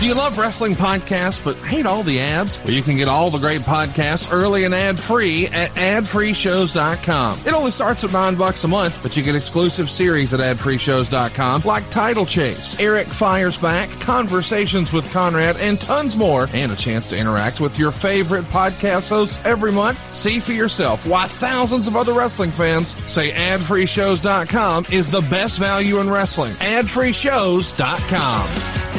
[0.00, 2.58] Do you love wrestling podcasts but hate all the ads?
[2.64, 7.40] Well, you can get all the great podcasts early and ad-free at adfreeshows.com.
[7.46, 11.62] It only starts at nine bucks a month, but you get exclusive series at adfreeshows.com
[11.66, 17.10] like Title Chase, Eric Fires Back, Conversations with Conrad, and tons more, and a chance
[17.10, 20.16] to interact with your favorite podcast hosts every month.
[20.16, 26.00] See for yourself why thousands of other wrestling fans say adfreeshows.com is the best value
[26.00, 26.52] in wrestling.
[26.52, 28.89] adfreeshows.com.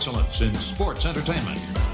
[0.00, 1.89] excellence in sports entertainment.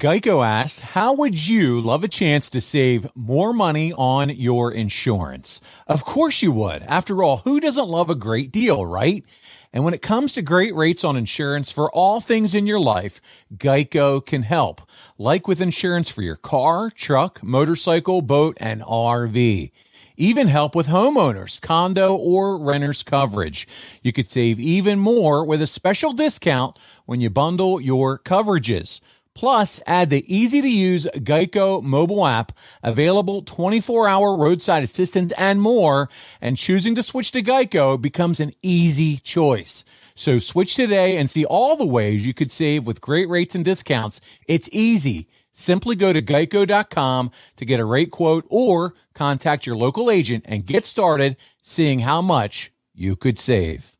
[0.00, 5.60] Geico asks, How would you love a chance to save more money on your insurance?
[5.86, 6.82] Of course you would.
[6.84, 9.22] After all, who doesn't love a great deal, right?
[9.74, 13.20] And when it comes to great rates on insurance for all things in your life,
[13.54, 14.80] Geico can help,
[15.18, 19.70] like with insurance for your car, truck, motorcycle, boat, and RV.
[20.16, 23.68] Even help with homeowners, condo, or renters coverage.
[24.00, 29.02] You could save even more with a special discount when you bundle your coverages.
[29.40, 32.52] Plus, add the easy to use Geico mobile app,
[32.82, 36.10] available 24 hour roadside assistance and more.
[36.42, 39.82] And choosing to switch to Geico becomes an easy choice.
[40.14, 43.64] So switch today and see all the ways you could save with great rates and
[43.64, 44.20] discounts.
[44.46, 45.26] It's easy.
[45.54, 50.66] Simply go to geico.com to get a rate quote or contact your local agent and
[50.66, 53.94] get started seeing how much you could save.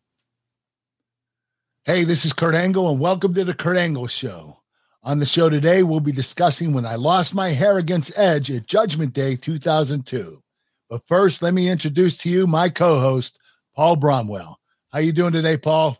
[1.84, 4.59] Hey, this is Kurt Angle, and welcome to the Kurt Angle Show.
[5.02, 8.66] On the show today, we'll be discussing when I lost my hair against Edge at
[8.66, 10.42] Judgment Day 2002.
[10.90, 13.38] But first, let me introduce to you my co-host,
[13.74, 14.56] Paul Bromwell.
[14.90, 15.96] How you doing today, Paul?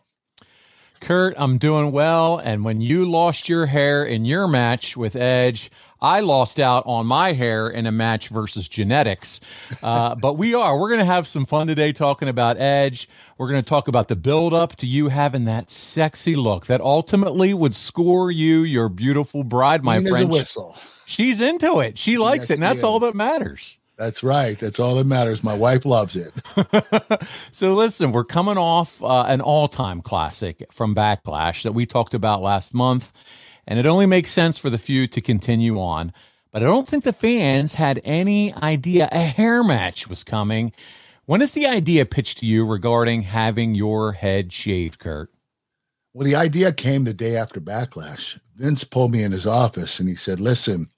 [0.99, 2.37] Kurt, I'm doing well.
[2.37, 7.05] And when you lost your hair in your match with Edge, I lost out on
[7.05, 9.39] my hair in a match versus genetics.
[9.83, 10.77] Uh, but we are.
[10.77, 13.07] We're going to have some fun today talking about Edge.
[13.37, 16.81] We're going to talk about the build up to you having that sexy look that
[16.81, 20.29] ultimately would score you your beautiful bride, my friend.
[20.29, 20.75] whistle.
[21.05, 21.97] She's into it.
[21.97, 23.77] She likes yes, it, and that's all that matters.
[23.97, 24.57] That's right.
[24.57, 25.43] That's all that matters.
[25.43, 26.33] My wife loves it.
[27.51, 32.15] so, listen, we're coming off uh, an all time classic from Backlash that we talked
[32.15, 33.13] about last month
[33.67, 36.13] and it only makes sense for the feud to continue on.
[36.51, 40.73] But I don't think the fans had any idea a hair match was coming.
[41.25, 45.31] When is the idea pitched to you regarding having your head shaved, Kurt?
[46.13, 48.37] Well, the idea came the day after Backlash.
[48.55, 50.89] Vince pulled me in his office and he said, Listen,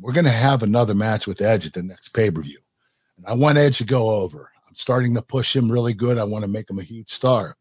[0.00, 2.58] we're going to have another match with Edge at the next pay per view.
[3.18, 4.50] And I want Edge to go over.
[4.66, 6.16] I'm starting to push him really good.
[6.16, 7.56] I want to make him a huge star.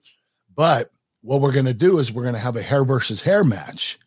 [0.56, 0.92] But
[1.22, 4.00] what we're going to do is we're going to have a hair versus hair match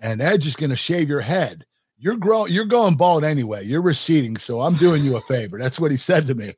[0.00, 1.64] and Edge is going to shave your head.
[1.98, 3.64] You're growing, you're going bald anyway.
[3.64, 5.58] You're receding, so I'm doing you a favor.
[5.58, 6.54] That's what he said to me.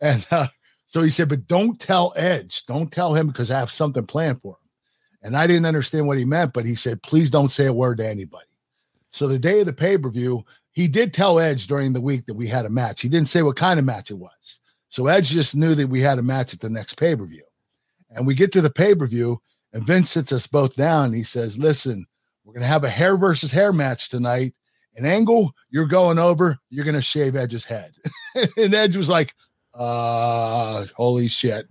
[0.00, 0.48] And uh,
[0.84, 4.40] so he said, but don't tell Edge, don't tell him because I have something planned
[4.40, 4.70] for him.
[5.22, 7.98] And I didn't understand what he meant, but he said, please don't say a word
[7.98, 8.46] to anybody.
[9.10, 12.26] So the day of the pay per view, he did tell Edge during the week
[12.26, 13.00] that we had a match.
[13.00, 14.60] He didn't say what kind of match it was.
[14.88, 17.42] So Edge just knew that we had a match at the next pay per view.
[18.10, 19.40] And we get to the pay per view,
[19.72, 21.12] and Vince sits us both down.
[21.12, 22.06] he says, Listen,
[22.46, 24.54] we're going to have a hair versus hair match tonight.
[24.96, 27.96] An angle, you're going over, you're going to shave Edge's head.
[28.56, 29.34] and Edge was like,
[29.74, 31.66] uh, holy shit.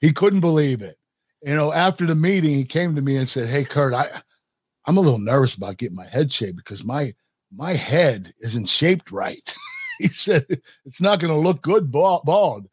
[0.00, 0.96] He couldn't believe it.
[1.42, 4.22] You know, after the meeting, he came to me and said, Hey, Kurt, I,
[4.86, 7.12] I'm a little nervous about getting my head shaved because my
[7.54, 9.54] my head isn't shaped right.
[9.98, 10.46] he said
[10.84, 12.68] it's not going to look good bald.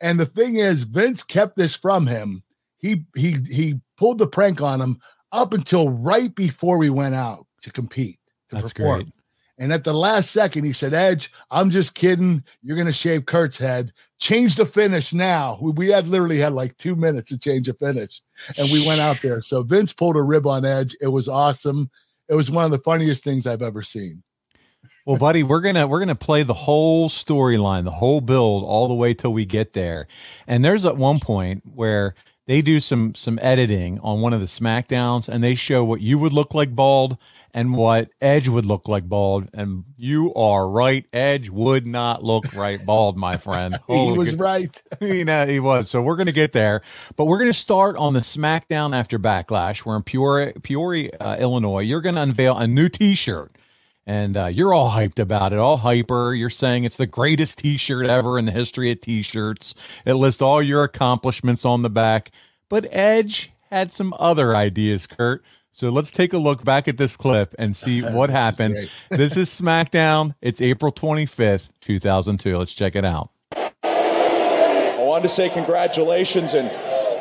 [0.00, 2.42] And the thing is, Vince kept this from him.
[2.78, 5.00] He he he pulled the prank on him
[5.32, 8.18] up until right before we went out to compete
[8.48, 9.02] to That's perform.
[9.02, 9.12] Great.
[9.60, 12.42] And at the last second, he said, Edge, I'm just kidding.
[12.62, 13.92] You're going to shave Kurt's head.
[14.18, 15.58] Change the finish now.
[15.60, 18.22] We, we, had literally had like two minutes to change the finish.
[18.56, 19.42] And we went out there.
[19.42, 20.96] So Vince pulled a rib on Edge.
[21.02, 21.90] It was awesome.
[22.28, 24.22] It was one of the funniest things I've ever seen.
[25.04, 28.94] well, buddy, we're gonna we're gonna play the whole storyline, the whole build, all the
[28.94, 30.06] way till we get there.
[30.46, 32.14] And there's at one point where
[32.50, 36.18] they do some some editing on one of the Smackdowns, and they show what you
[36.18, 37.16] would look like bald
[37.54, 39.48] and what Edge would look like bald.
[39.54, 43.78] And you are right, Edge would not look right bald, my friend.
[43.86, 44.82] he was right.
[45.00, 45.88] you know, he was.
[45.88, 46.82] So we're gonna get there,
[47.14, 49.84] but we're gonna start on the SmackDown after Backlash.
[49.84, 51.82] We're in Peoria, Peoria, uh, Illinois.
[51.82, 53.52] You're gonna unveil a new T-shirt
[54.06, 56.34] and uh, you're all hyped about it, all hyper.
[56.34, 59.74] You're saying it's the greatest T-shirt ever in the history of T-shirts.
[60.04, 62.30] It lists all your accomplishments on the back.
[62.68, 65.44] But Edge had some other ideas, Kurt.
[65.72, 68.76] So let's take a look back at this clip and see what happened.
[68.76, 70.34] Is this is SmackDown.
[70.40, 72.58] It's April 25th, 2002.
[72.58, 73.30] Let's check it out.
[73.82, 76.70] I wanted to say congratulations and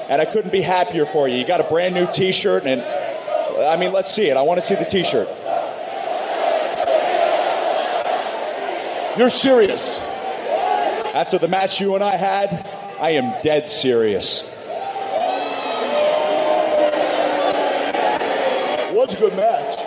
[0.09, 1.37] and I couldn't be happier for you.
[1.37, 2.81] You got a brand new T-shirt and
[3.61, 4.37] I mean, let's see it.
[4.37, 5.27] I want to see the T-shirt.
[9.19, 9.99] You're serious.
[9.99, 12.65] After the match you and I had,
[13.01, 14.49] I am dead serious.
[18.93, 19.77] was a good match.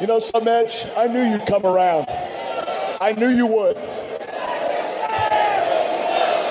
[0.00, 2.06] You know, some Edge, I knew you'd come around.
[2.08, 3.76] I knew you would.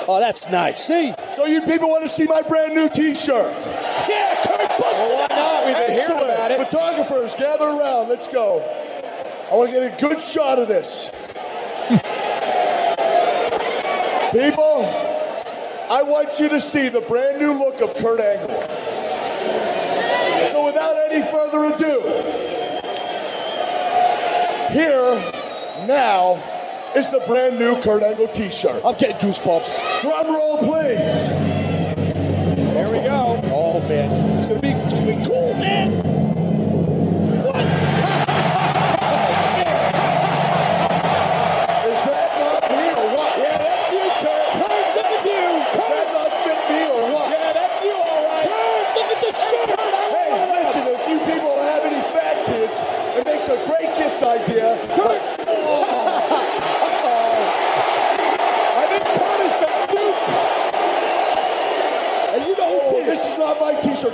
[0.08, 0.86] Oh, that's nice.
[0.86, 1.12] See?
[1.36, 3.54] So you people want to see my brand new T-shirt?
[4.08, 5.66] Yeah, Kurt, bust well, why not?
[5.66, 6.70] We've been hearing about it.
[6.70, 8.08] Photographers, gather around.
[8.08, 8.64] Let's go.
[9.50, 11.08] I want to get a good shot of this.
[14.32, 14.84] People,
[15.88, 18.60] I want you to see the brand new look of Kurt Angle.
[20.52, 22.02] So without any further ado,
[24.70, 25.14] here
[25.86, 26.34] now
[26.94, 28.84] is the brand new Kurt Angle t-shirt.
[28.84, 30.02] I'm getting goosebumps.
[30.02, 30.98] Drum roll, please.
[32.74, 33.40] There we go.
[33.44, 34.10] Oh man,
[34.40, 36.07] it's gonna be, it's gonna be cool, man.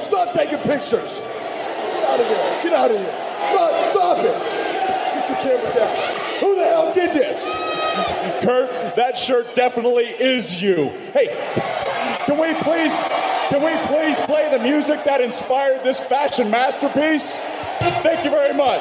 [0.00, 1.20] Stop taking pictures.
[1.20, 2.60] Get out of here.
[2.62, 3.24] Get out of here.
[3.50, 4.38] Stop, stop it.
[5.14, 6.40] Get your camera down.
[6.40, 7.54] Who the hell did this?
[8.44, 10.88] Kurt, that shirt definitely is you.
[11.12, 11.28] Hey,
[12.26, 12.92] can we please
[13.50, 17.36] can we please play the music that inspired this fashion masterpiece?
[18.02, 18.80] Thank you very much.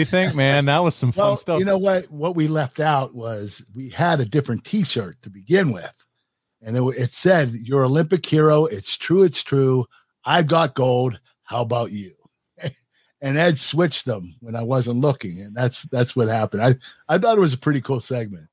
[0.00, 0.64] You think, man?
[0.64, 1.58] That was some fun well, stuff.
[1.58, 2.10] You know what?
[2.10, 6.06] What we left out was we had a different T-shirt to begin with,
[6.62, 8.66] and it, it said, "Your Olympic hero.
[8.66, 9.22] It's true.
[9.22, 9.86] It's true.
[10.24, 11.20] I've got gold.
[11.44, 12.12] How about you?"
[13.20, 16.62] and Ed switched them when I wasn't looking, and that's that's what happened.
[16.62, 16.74] I
[17.08, 18.46] I thought it was a pretty cool segment.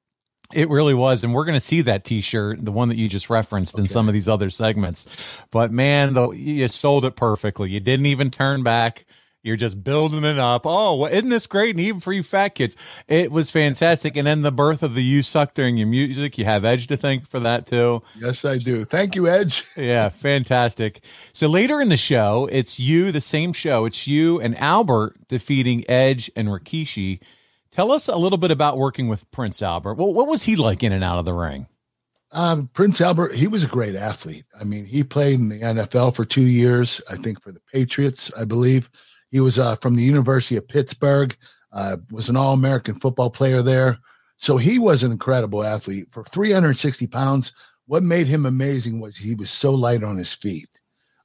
[0.54, 3.30] It really was, and we're going to see that T-shirt, the one that you just
[3.30, 3.82] referenced okay.
[3.82, 5.06] in some of these other segments.
[5.52, 7.70] But man, though, you sold it perfectly.
[7.70, 9.06] You didn't even turn back.
[9.44, 10.64] You're just building it up.
[10.66, 11.72] Oh, well, isn't this great?
[11.72, 12.76] And even for you fat kids,
[13.08, 14.18] it was fantastic.
[14.18, 16.38] And then the birth of the You Suck during your music.
[16.38, 18.02] You have Edge to thank for that too.
[18.18, 18.84] Yes, I do.
[18.84, 19.64] Thank you, Edge.
[19.78, 21.02] yeah, fantastic.
[21.34, 23.86] So later in the show, it's you, the same show.
[23.86, 27.20] It's you and Albert defeating Edge and Rikishi.
[27.72, 29.96] Tell us a little bit about working with Prince Albert.
[29.96, 31.68] Well, what was he like in and out of the ring?
[32.32, 34.46] Um, Prince Albert, he was a great athlete.
[34.60, 38.32] I mean, he played in the NFL for two years, I think for the Patriots,
[38.38, 38.90] I believe.
[39.32, 41.36] He was uh, from the University of Pittsburgh,
[41.74, 43.98] uh, was an All American football player there.
[44.38, 46.08] So he was an incredible athlete.
[46.12, 47.52] For 360 pounds,
[47.88, 50.70] what made him amazing was he was so light on his feet.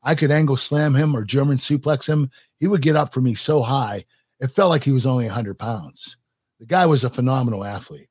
[0.02, 2.30] I could angle slam him or German suplex him.
[2.58, 4.04] He would get up for me so high,
[4.42, 6.16] it felt like he was only 100 pounds.
[6.58, 8.08] The guy was a phenomenal athlete.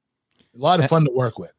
[0.55, 1.51] A lot of fun to work with.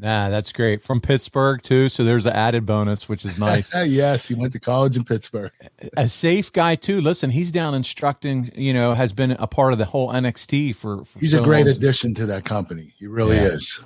[0.00, 0.82] Nah, that's great.
[0.82, 3.74] From Pittsburgh too, so there's an added bonus, which is nice.
[3.86, 5.52] yes, he went to college in Pittsburgh.
[5.96, 7.02] a safe guy too.
[7.02, 8.50] Listen, he's down instructing.
[8.54, 11.04] You know, has been a part of the whole NXT for.
[11.04, 11.76] for he's so a great long.
[11.76, 12.94] addition to that company.
[12.98, 13.48] He really yeah.
[13.48, 13.80] is.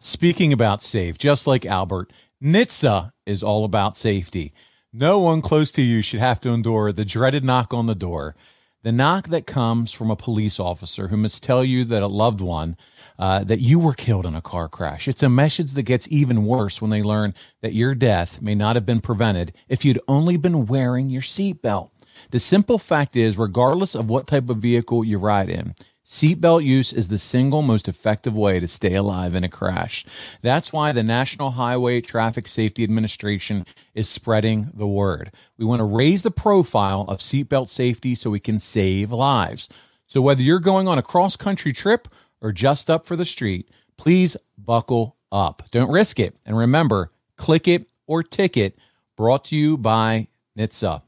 [0.00, 2.10] Speaking about safe, just like Albert,
[2.42, 4.52] NHTSA is all about safety.
[4.92, 8.36] No one close to you should have to endure the dreaded knock on the door
[8.84, 12.42] The knock that comes from a police officer who must tell you that a loved
[12.42, 12.76] one,
[13.18, 15.06] uh, that you were killed in a car crash.
[15.08, 18.76] It's a message that gets even worse when they learn that your death may not
[18.76, 21.90] have been prevented if you'd only been wearing your seatbelt.
[22.30, 25.74] The simple fact is, regardless of what type of vehicle you ride in,
[26.06, 30.04] Seatbelt use is the single most effective way to stay alive in a crash.
[30.42, 35.32] That's why the National Highway Traffic Safety Administration is spreading the word.
[35.56, 39.70] We want to raise the profile of seatbelt safety so we can save lives.
[40.06, 42.06] So whether you're going on a cross country trip
[42.44, 45.62] or just up for the street, please buckle up.
[45.72, 46.36] Don't risk it.
[46.44, 48.78] And remember, click it or ticket
[49.16, 51.02] brought to you by NHTSA.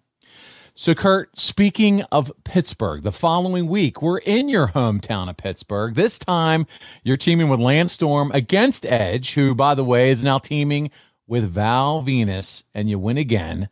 [0.79, 5.95] So, Kurt, speaking of Pittsburgh, the following week, we're in your hometown of Pittsburgh.
[5.95, 6.67] This time,
[7.03, 10.91] you're teaming with Lance Storm against Edge, who, by the way, is now teaming
[11.27, 13.71] with Val Venis, and you win again.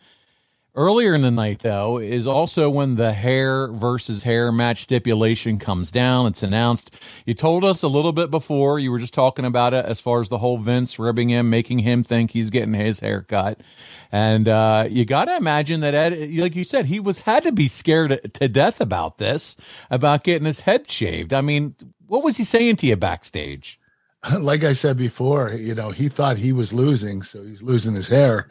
[0.76, 5.92] Earlier in the night, though, is also when the hair versus hair match stipulation comes
[5.92, 6.26] down.
[6.26, 6.90] It's announced.
[7.24, 8.80] You told us a little bit before.
[8.80, 11.78] You were just talking about it as far as the whole Vince ribbing him, making
[11.78, 13.60] him think he's getting his hair cut.
[14.10, 17.52] And uh, you got to imagine that, Ed, like you said, he was had to
[17.52, 19.56] be scared to death about this,
[19.92, 21.32] about getting his head shaved.
[21.32, 21.76] I mean,
[22.08, 23.78] what was he saying to you backstage?
[24.40, 28.08] Like I said before, you know, he thought he was losing, so he's losing his
[28.08, 28.48] hair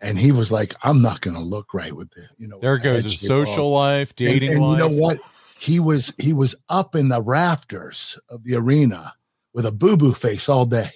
[0.00, 2.78] and he was like, "I'm not going to look right with the, you know." There
[2.78, 4.72] goes his social life, dating and, and life.
[4.72, 5.18] You know what?
[5.58, 9.14] He was he was up in the rafters of the arena
[9.54, 10.90] with a boo boo face all day.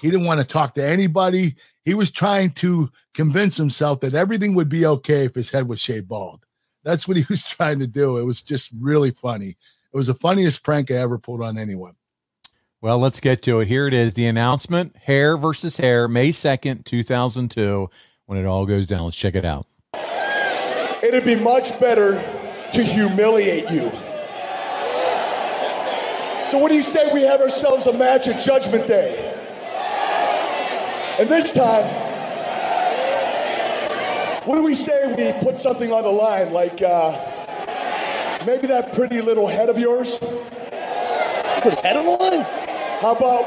[0.00, 1.54] He didn't want to talk to anybody.
[1.84, 5.80] He was trying to convince himself that everything would be okay if his head was
[5.80, 6.44] shaved bald.
[6.84, 8.18] That's what he was trying to do.
[8.18, 9.56] It was just really funny.
[9.92, 11.94] It was the funniest prank I ever pulled on anyone.
[12.80, 13.68] Well, let's get to it.
[13.68, 17.88] Here it is the announcement Hair versus Hair, May 2nd, 2002
[18.26, 19.04] when it all goes down.
[19.04, 19.66] Let's check it out.
[21.02, 22.14] It'd be much better
[22.72, 23.90] to humiliate you.
[26.50, 29.30] So, what do you say we have ourselves a match at Judgment Day?
[31.18, 31.84] And this time,
[34.46, 37.12] what do we say we put something on the line like uh,
[38.46, 40.18] maybe that pretty little head of yours?
[40.18, 42.44] Put his head on the line?
[43.00, 43.44] How about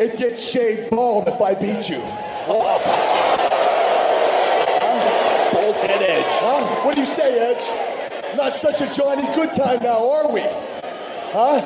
[0.00, 2.02] it gets shaved bald if I beat you?
[2.46, 2.82] Bald
[5.76, 6.24] head edge.
[6.26, 6.84] Huh?
[6.84, 8.36] What do you say, Edge?
[8.36, 10.40] Not such a Johnny Good time now, are we?
[11.32, 11.60] Huh?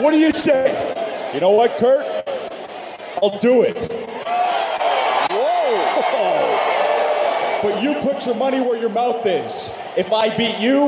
[0.00, 1.30] What do you say?
[1.34, 2.06] You know what, Kurt?
[3.22, 3.90] I'll do it.
[5.30, 5.62] Whoa!
[7.62, 9.70] But you put your money where your mouth is.
[9.96, 10.86] If I beat you,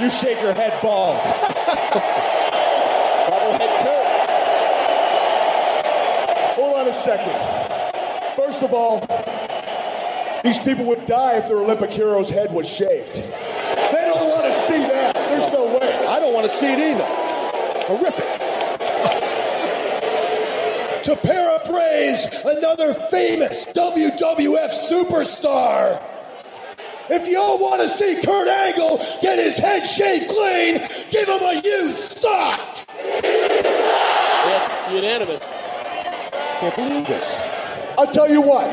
[0.00, 1.18] you shake your head bald.
[3.26, 4.06] Bobblehead Kurt.
[6.56, 7.32] Hold on a second.
[8.36, 9.00] First of all,
[10.44, 13.14] these people would die if their Olympic hero's head was shaved.
[13.14, 15.14] They don't want to see that.
[15.14, 16.06] There's no way.
[16.06, 17.06] I don't want to see it either.
[17.86, 18.26] Horrific.
[21.04, 26.02] To paraphrase another famous WWF superstar,
[27.08, 30.74] if y'all want to see Kurt Angle get his head shaved clean,
[31.10, 32.86] give him a you suck!
[34.52, 35.59] It's unanimous.
[36.60, 37.24] I can't believe this.
[37.96, 38.66] I'll tell you what.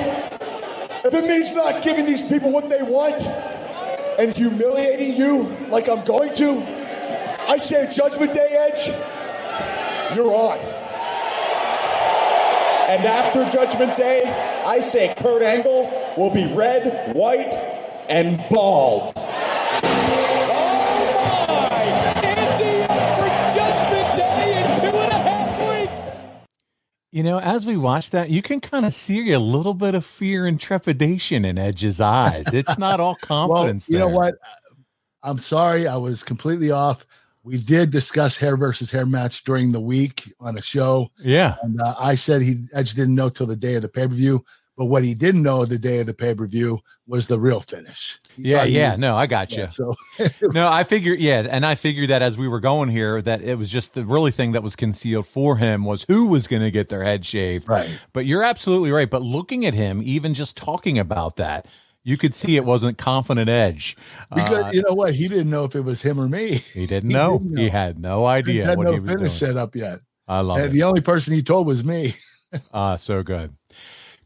[1.06, 3.22] If it means not giving these people what they want
[4.20, 6.62] and humiliating you like I'm going to,
[7.48, 8.88] I say Judgment Day Edge,
[10.18, 10.58] you're on.
[12.90, 14.24] And after Judgment Day,
[14.66, 17.54] I say Kurt Angle will be red, white,
[18.10, 19.14] and bald.
[27.12, 30.06] You know, as we watch that, you can kind of see a little bit of
[30.06, 32.54] fear and trepidation in Edge's eyes.
[32.54, 33.88] It's not all confidence.
[33.90, 34.36] well, you know what?
[35.24, 37.06] I'm sorry, I was completely off.
[37.44, 41.56] We did discuss hair versus hair match during the week on a show, Yeah.
[41.64, 44.14] and uh, I said he Edge didn't know till the day of the pay per
[44.14, 44.44] view.
[44.78, 47.60] But what he didn't know the day of the pay per view was the real
[47.62, 48.20] finish.
[48.36, 48.66] He Yeah.
[48.66, 48.96] he- Yeah.
[48.96, 49.64] No, I got you.
[49.64, 49.94] yeah, So
[50.54, 53.58] no, I figured, yeah, and I figured that as we were going here, that it
[53.58, 56.70] was just the really thing that was concealed for him was who was going to
[56.70, 57.68] get their head shaved.
[57.68, 57.90] Right.
[58.14, 59.10] But you're absolutely right.
[59.10, 61.66] But looking at him, even just talking about that,
[62.04, 63.98] you could see it wasn't confident edge.
[64.34, 66.54] because Uh, you know what, he didn't know if it was him or me.
[66.74, 67.40] he didn't know.
[67.40, 69.52] didn't He had no He idea had what no he was finish doing.
[69.54, 70.02] set up yet.
[70.28, 70.72] I love And it.
[70.74, 72.14] the only person he told was me.
[72.74, 73.57] Ah, so good.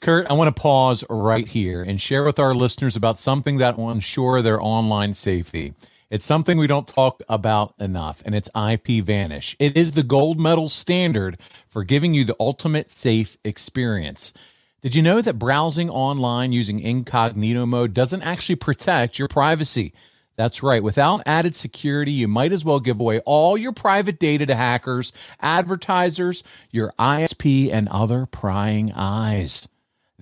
[0.02, 3.78] Kurt, I want to pause right here and share with our listeners about something that
[3.78, 5.74] will ensure their online safety.
[6.10, 9.56] It's something we don't talk about enough, and it's IPVanish.
[9.60, 11.38] It is the gold medal standard
[11.70, 14.34] for giving you the ultimate safe experience.
[14.82, 19.94] Did you know that browsing online using incognito mode doesn't actually protect your privacy?
[20.36, 20.82] That's right.
[20.82, 25.14] Without added security, you might as well give away all your private data to hackers,
[25.40, 26.42] advertisers,
[26.72, 29.68] your ISP, and other prying eyes.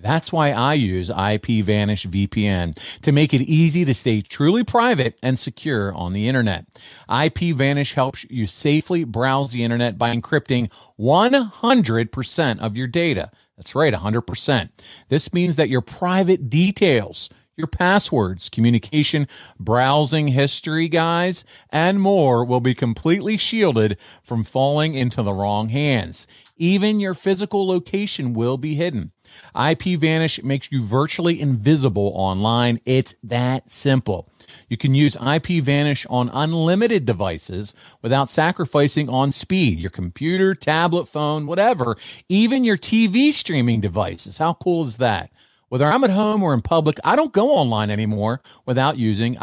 [0.00, 5.38] That's why I use IPVanish VPN to make it easy to stay truly private and
[5.38, 6.66] secure on the internet.
[7.08, 13.30] IPVanish helps you safely browse the internet by encrypting 100% of your data.
[13.56, 14.70] That's right, 100%.
[15.08, 19.28] This means that your private details, your passwords, communication,
[19.58, 26.26] browsing history, guys, and more will be completely shielded from falling into the wrong hands.
[26.56, 29.12] Even your physical location will be hidden.
[29.54, 32.80] IPVanish makes you virtually invisible online.
[32.84, 34.28] It's that simple.
[34.68, 39.78] You can use IPVanish on unlimited devices without sacrificing on speed.
[39.78, 41.96] Your computer, tablet, phone, whatever,
[42.28, 44.38] even your TV streaming devices.
[44.38, 45.30] How cool is that?
[45.68, 49.36] Whether I'm at home or in public, I don't go online anymore without using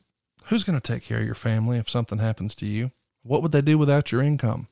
[0.45, 2.91] Who's going to take care of your family if something happens to you?
[3.23, 4.69] What would they do without your income?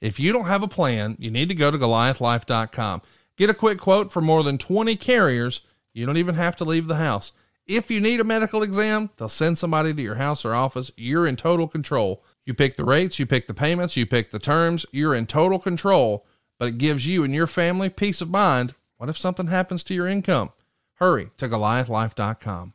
[0.00, 3.02] If you don't have a plan, you need to go to goliathlife.com.
[3.36, 5.60] Get a quick quote for more than 20 carriers.
[5.92, 7.32] You don't even have to leave the house.
[7.66, 10.90] If you need a medical exam, they'll send somebody to your house or office.
[10.96, 12.24] You're in total control.
[12.44, 14.86] You pick the rates, you pick the payments, you pick the terms.
[14.90, 16.26] You're in total control,
[16.58, 18.74] but it gives you and your family peace of mind.
[18.96, 20.50] What if something happens to your income?
[20.94, 22.74] Hurry to goliathlife.com.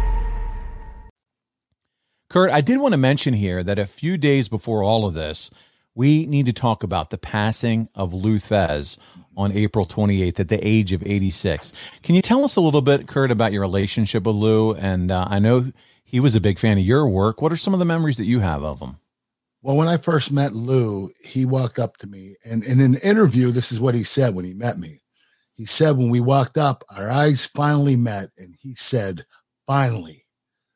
[2.31, 5.49] Kurt, I did want to mention here that a few days before all of this,
[5.95, 8.97] we need to talk about the passing of Lou Thesz
[9.35, 11.73] on April 28th at the age of 86.
[12.03, 14.73] Can you tell us a little bit, Kurt, about your relationship with Lou?
[14.75, 15.73] And uh, I know
[16.05, 17.41] he was a big fan of your work.
[17.41, 18.95] What are some of the memories that you have of him?
[19.61, 23.51] Well, when I first met Lou, he walked up to me and in an interview,
[23.51, 25.01] this is what he said when he met me.
[25.51, 29.25] He said, when we walked up, our eyes finally met, and he said,
[29.67, 30.20] finally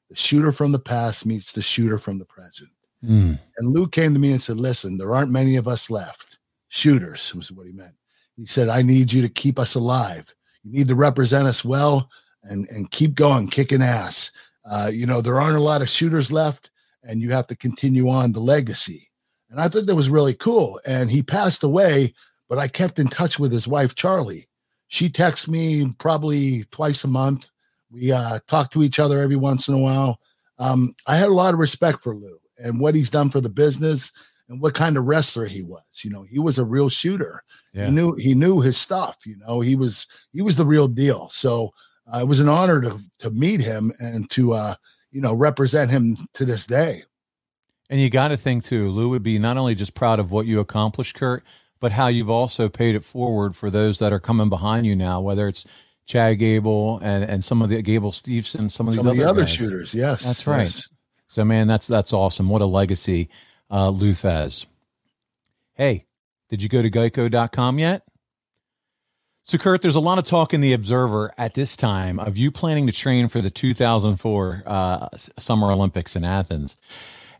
[0.10, 2.70] the shooter from the past meets the shooter from the present.
[3.04, 3.40] Mm.
[3.58, 6.38] And Lou came to me and said, Listen, there aren't many of us left.
[6.70, 7.96] Shooters was what he meant.
[8.36, 10.34] He said, I need you to keep us alive.
[10.64, 12.10] You need to represent us well
[12.44, 14.32] and, and keep going, kicking ass.
[14.70, 16.72] Uh, you know, there aren't a lot of shooters left,
[17.04, 19.10] and you have to continue on the legacy.
[19.50, 20.82] And I thought that was really cool.
[20.86, 22.14] And he passed away,
[22.50, 24.48] but I kept in touch with his wife, Charlie.
[24.88, 27.52] She texts me probably twice a month
[27.90, 30.20] we uh, talk to each other every once in a while.
[30.58, 33.50] Um, I had a lot of respect for Lou and what he's done for the
[33.50, 34.12] business
[34.50, 35.84] and what kind of wrestler he was.
[36.04, 37.44] You know, he was a real shooter.
[37.74, 37.88] Yeah.
[37.88, 39.26] He knew he knew his stuff.
[39.26, 41.30] You know, he was he was the real deal.
[41.30, 41.72] So
[42.14, 44.76] uh, it was an honor to to meet him and to uh,
[45.12, 47.04] you know represent him to this day.
[47.90, 50.48] And you got to think too, Lou would be not only just proud of what
[50.48, 51.44] you accomplished, Kurt,
[51.80, 55.22] but how you've also paid it forward for those that are coming behind you now,
[55.22, 55.66] whether it's
[56.06, 59.24] Chad Gable and and some of the Gable Stevenson, some of some these of the
[59.24, 59.94] other, other shooters.
[59.94, 60.64] Yes, that's right.
[60.64, 60.90] Yes.
[61.28, 62.50] So man, that's that's awesome.
[62.50, 63.30] What a legacy,
[63.72, 64.66] uh, Lou Thesz.
[65.74, 66.06] Hey,
[66.50, 68.04] did you go to Geico.com yet?
[69.48, 72.50] So, Kurt, there's a lot of talk in the Observer at this time of you
[72.50, 76.78] planning to train for the 2004 uh, Summer Olympics in Athens.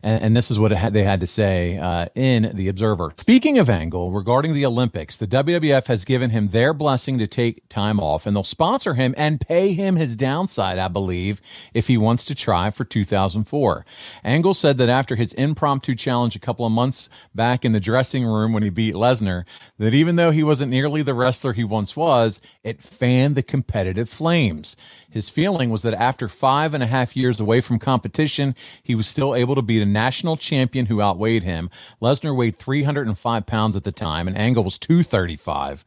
[0.02, 3.14] And, and this is what had, they had to say uh, in The Observer.
[3.18, 7.68] Speaking of Angle, regarding the Olympics, the WWF has given him their blessing to take
[7.68, 11.40] time off, and they'll sponsor him and pay him his downside, I believe,
[11.74, 13.84] if he wants to try for 2004.
[14.24, 18.24] Angle said that after his impromptu challenge a couple of months back in the dressing
[18.24, 19.44] room when he beat Lesnar,
[19.78, 24.08] that even though he wasn't nearly the wrestler he once was, it fanned the competitive
[24.08, 24.76] flames.
[25.16, 29.06] His feeling was that after five and a half years away from competition, he was
[29.06, 31.70] still able to beat a national champion who outweighed him.
[32.02, 35.86] Lesnar weighed 305 pounds at the time, and Angle was 235.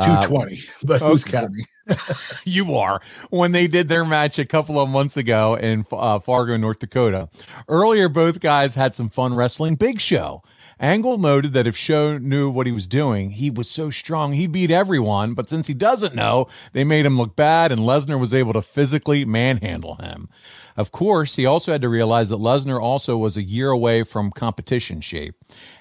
[0.00, 1.64] 220, uh, but who's counting?
[2.44, 3.02] you are.
[3.30, 7.28] When they did their match a couple of months ago in uh, Fargo, North Dakota.
[7.66, 9.74] Earlier, both guys had some fun wrestling.
[9.74, 10.44] Big Show
[10.80, 14.46] Angle noted that if Show knew what he was doing, he was so strong he
[14.46, 15.34] beat everyone.
[15.34, 18.62] But since he doesn't know, they made him look bad, and Lesnar was able to
[18.62, 20.28] physically manhandle him.
[20.76, 24.30] Of course, he also had to realize that Lesnar also was a year away from
[24.30, 25.34] competition shape.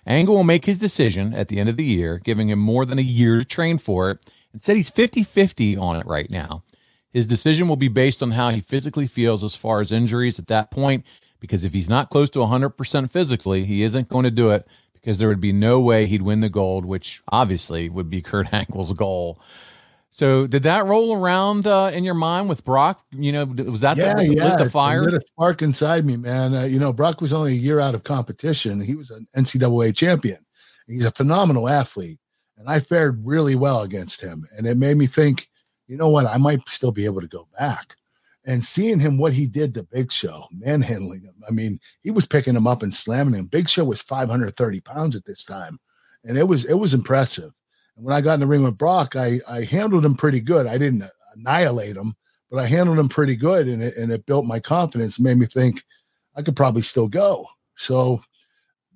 [0.08, 2.98] Angle will make his decision at the end of the year, giving him more than
[2.98, 4.20] a year to train for it,
[4.52, 6.64] and said he's 50 50 on it right now.
[7.12, 10.48] His decision will be based on how he physically feels as far as injuries at
[10.48, 11.06] that point,
[11.40, 14.68] because if he's not close to 100% physically, he isn't going to do it
[15.08, 18.46] because there would be no way he'd win the gold, which obviously would be Kurt
[18.54, 19.40] Angle's goal.
[20.10, 23.06] So, did that roll around uh, in your mind with Brock?
[23.12, 24.50] You know, was that yeah, the, yeah.
[24.50, 25.04] lit the fire?
[25.04, 26.54] It lit a spark inside me, man.
[26.54, 28.82] Uh, you know, Brock was only a year out of competition.
[28.82, 30.46] He was an NCAA champion.
[30.88, 32.20] He's a phenomenal athlete,
[32.58, 34.46] and I fared really well against him.
[34.58, 35.48] And it made me think,
[35.88, 36.26] you know what?
[36.26, 37.96] I might still be able to go back
[38.48, 41.36] and seeing him what he did to Big Show, manhandling him.
[41.48, 43.46] I mean, he was picking him up and slamming him.
[43.46, 45.78] Big Show was 530 pounds at this time,
[46.24, 47.52] and it was it was impressive.
[47.98, 50.66] And when I got in the ring with Brock, I I handled him pretty good.
[50.66, 51.04] I didn't
[51.36, 52.16] annihilate him,
[52.50, 55.46] but I handled him pretty good, and it and it built my confidence, made me
[55.46, 55.84] think
[56.36, 57.46] I could probably still go.
[57.76, 58.22] So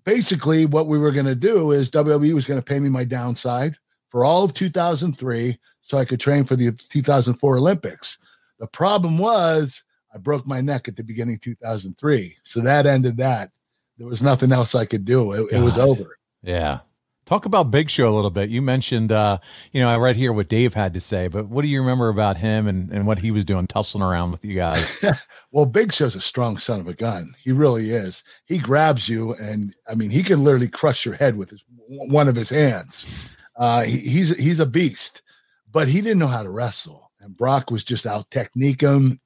[0.06, 3.04] basically, what we were going to do is WWE was going to pay me my
[3.04, 3.76] downside
[4.08, 8.18] for all of 2003, so I could train for the 2004 Olympics.
[8.62, 12.38] The problem was I broke my neck at the beginning of 2003.
[12.44, 13.50] So that ended that.
[13.98, 15.32] There was nothing else I could do.
[15.32, 16.20] It, it was over.
[16.44, 16.82] Yeah.
[17.26, 18.52] Talk about Big Show a little bit.
[18.52, 19.40] You mentioned, uh,
[19.72, 22.10] you know, I read here what Dave had to say, but what do you remember
[22.10, 25.04] about him and, and what he was doing, tussling around with you guys?
[25.52, 27.34] well, Big Show's a strong son of a gun.
[27.44, 28.24] He really is.
[28.46, 32.28] He grabs you, and I mean, he can literally crush your head with his one
[32.28, 33.08] of his hands.
[33.56, 35.24] Uh, he, he's he's a beast,
[35.72, 39.20] but he didn't know how to wrestle and Brock was just out technique him,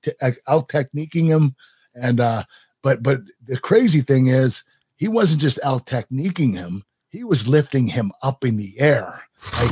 [0.48, 1.56] out techniquing him,
[1.94, 2.44] and uh,
[2.84, 4.64] but but the crazy thing is
[4.98, 9.24] he wasn't just out techniquing him; he was lifting him up in the air,
[9.58, 9.72] like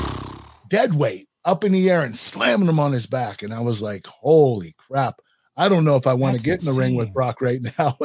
[0.70, 3.44] dead weight up in the air and slamming him on his back.
[3.44, 5.20] And I was like, "Holy crap!"
[5.56, 6.70] I don't know if I want to get insane.
[6.70, 7.98] in the ring with Brock right now.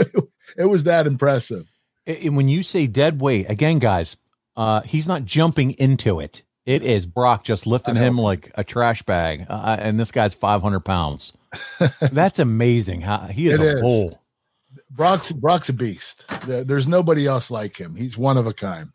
[0.57, 1.66] it was that impressive.
[2.07, 4.16] And when you say dead weight, again, guys,
[4.57, 6.42] uh, he's not jumping into it.
[6.68, 10.61] It is Brock just lifting him like a trash bag, uh, and this guy's five
[10.61, 11.33] hundred pounds.
[12.12, 13.00] That's amazing.
[13.00, 13.81] How he is it a is.
[13.81, 14.20] bull.
[14.90, 16.26] Brock's Brock's a beast.
[16.46, 17.96] There's nobody else like him.
[17.96, 18.90] He's one of a kind.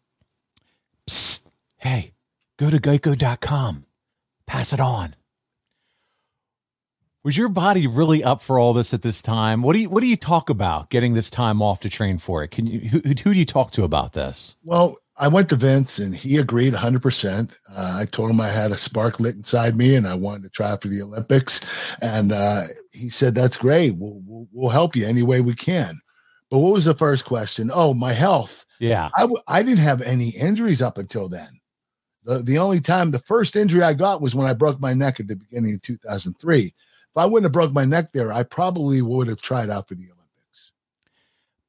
[1.09, 1.47] Psst.
[1.77, 2.13] Hey,
[2.59, 3.87] go to geico.com.
[4.45, 5.15] Pass it on.
[7.23, 9.63] Was your body really up for all this at this time?
[9.63, 12.43] What do you What do you talk about getting this time off to train for
[12.43, 12.49] it?
[12.49, 14.57] Can you who, who do you talk to about this?
[14.63, 17.51] Well, I went to Vince and he agreed 100%.
[17.69, 20.49] Uh, I told him I had a spark lit inside me and I wanted to
[20.49, 21.61] try for the Olympics.
[22.01, 23.95] And uh, he said, That's great.
[23.95, 25.99] We'll, we'll, we'll, help you any way we can.
[26.49, 27.69] But what was the first question?
[27.73, 28.65] Oh, my health.
[28.79, 29.09] Yeah.
[29.15, 31.59] I w- I didn't have any injuries up until then.
[32.25, 35.19] The, the only time, the first injury I got was when I broke my neck
[35.19, 36.65] at the beginning of 2003.
[36.65, 36.73] If
[37.15, 40.05] I wouldn't have broke my neck there, I probably would have tried out for the
[40.05, 40.22] Olympics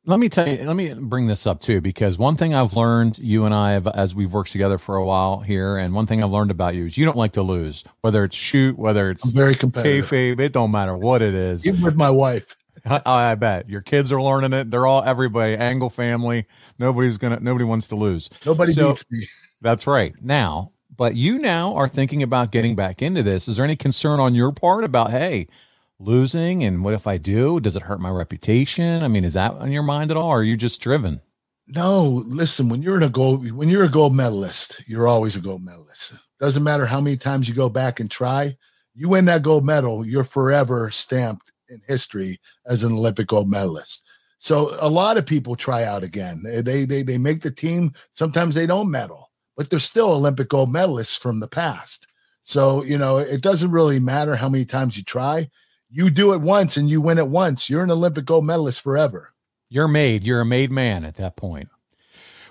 [0.06, 3.18] let me tell you let me bring this up too because one thing i've learned
[3.18, 6.22] you and i have as we've worked together for a while here and one thing
[6.22, 9.24] i've learned about you is you don't like to lose whether it's shoot whether it's
[9.24, 10.06] I'm very competitive.
[10.06, 11.66] kayfabe, it don't matter what it is.
[11.66, 12.56] Even with my wife.
[12.86, 13.70] I, I, bet.
[13.70, 14.70] Your kids are learning it.
[14.70, 16.46] They're all everybody angle family
[16.78, 18.28] nobody's gonna nobody wants to lose.
[18.44, 19.26] Nobody so, beats me.
[19.62, 20.12] that's right.
[20.20, 23.48] Now but you now are thinking about getting back into this.
[23.48, 25.48] Is there any concern on your part about hey
[25.98, 27.60] losing and what if I do?
[27.60, 29.02] Does it hurt my reputation?
[29.02, 30.30] I mean, is that on your mind at all?
[30.30, 31.20] Or are you just driven?
[31.66, 35.40] No, listen, when you're in a gold when you're a gold medalist, you're always a
[35.40, 36.14] gold medalist.
[36.38, 38.56] Doesn't matter how many times you go back and try,
[38.94, 44.04] you win that gold medal, you're forever stamped in history as an Olympic gold medalist.
[44.38, 46.42] So a lot of people try out again.
[46.44, 50.50] They they they, they make the team, sometimes they don't medal, but they're still Olympic
[50.50, 52.06] gold medalists from the past.
[52.42, 55.48] So, you know, it doesn't really matter how many times you try
[55.94, 59.32] you do it once and you win it once, you're an Olympic gold medalist forever.
[59.68, 60.24] You're made.
[60.24, 61.68] You're a made man at that point.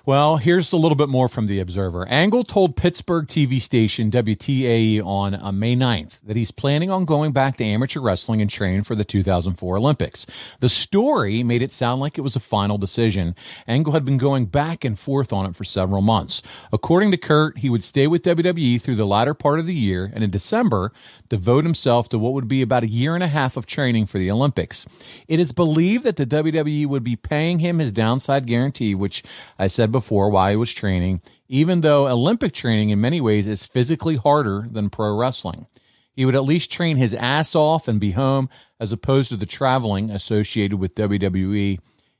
[0.06, 2.06] Well, here's a little bit more from the Observer.
[2.08, 7.32] Angle told Pittsburgh TV station WTAE on uh, May 9th that he's planning on going
[7.32, 10.26] back to amateur wrestling and train for the 2004 Olympics.
[10.60, 13.34] The story made it sound like it was a final decision.
[13.66, 16.42] Angle had been going back and forth on it for several months.
[16.70, 20.10] According to Kurt, he would stay with WWE through the latter part of the year
[20.14, 20.92] and in December
[21.30, 24.18] devote himself to what would be about a year and a half of training for
[24.18, 24.84] the Olympics.
[25.28, 29.22] It is believed that the WWE would be paying him his downside guarantee, which
[29.58, 33.64] I said before while he was training, even though Olympic training in many ways is
[33.64, 35.68] physically harder than pro wrestling.
[36.12, 38.48] He would at least train his ass off and be home
[38.80, 41.78] as opposed to the traveling associated with WWE.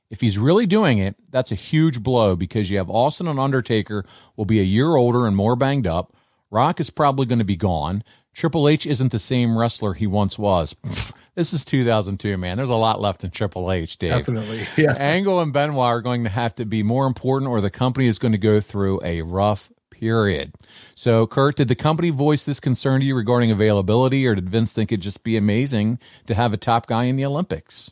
[0.09, 4.05] If he's really doing it, that's a huge blow because you have Austin and Undertaker
[4.37, 6.15] will be a year older and more banged up.
[6.49, 8.05] Rock is probably going to be gone.
[8.33, 10.77] Triple H isn't the same wrestler he once was.
[11.35, 12.57] this is 2002, man.
[12.57, 14.11] There's a lot left in Triple H, Dave.
[14.11, 14.65] Definitely.
[14.77, 14.93] Yeah.
[14.93, 18.19] Angle and Benoit are going to have to be more important, or the company is
[18.19, 20.53] going to go through a rough period.
[20.95, 24.71] So, Kurt, did the company voice this concern to you regarding availability, or did Vince
[24.71, 27.91] think it'd just be amazing to have a top guy in the Olympics?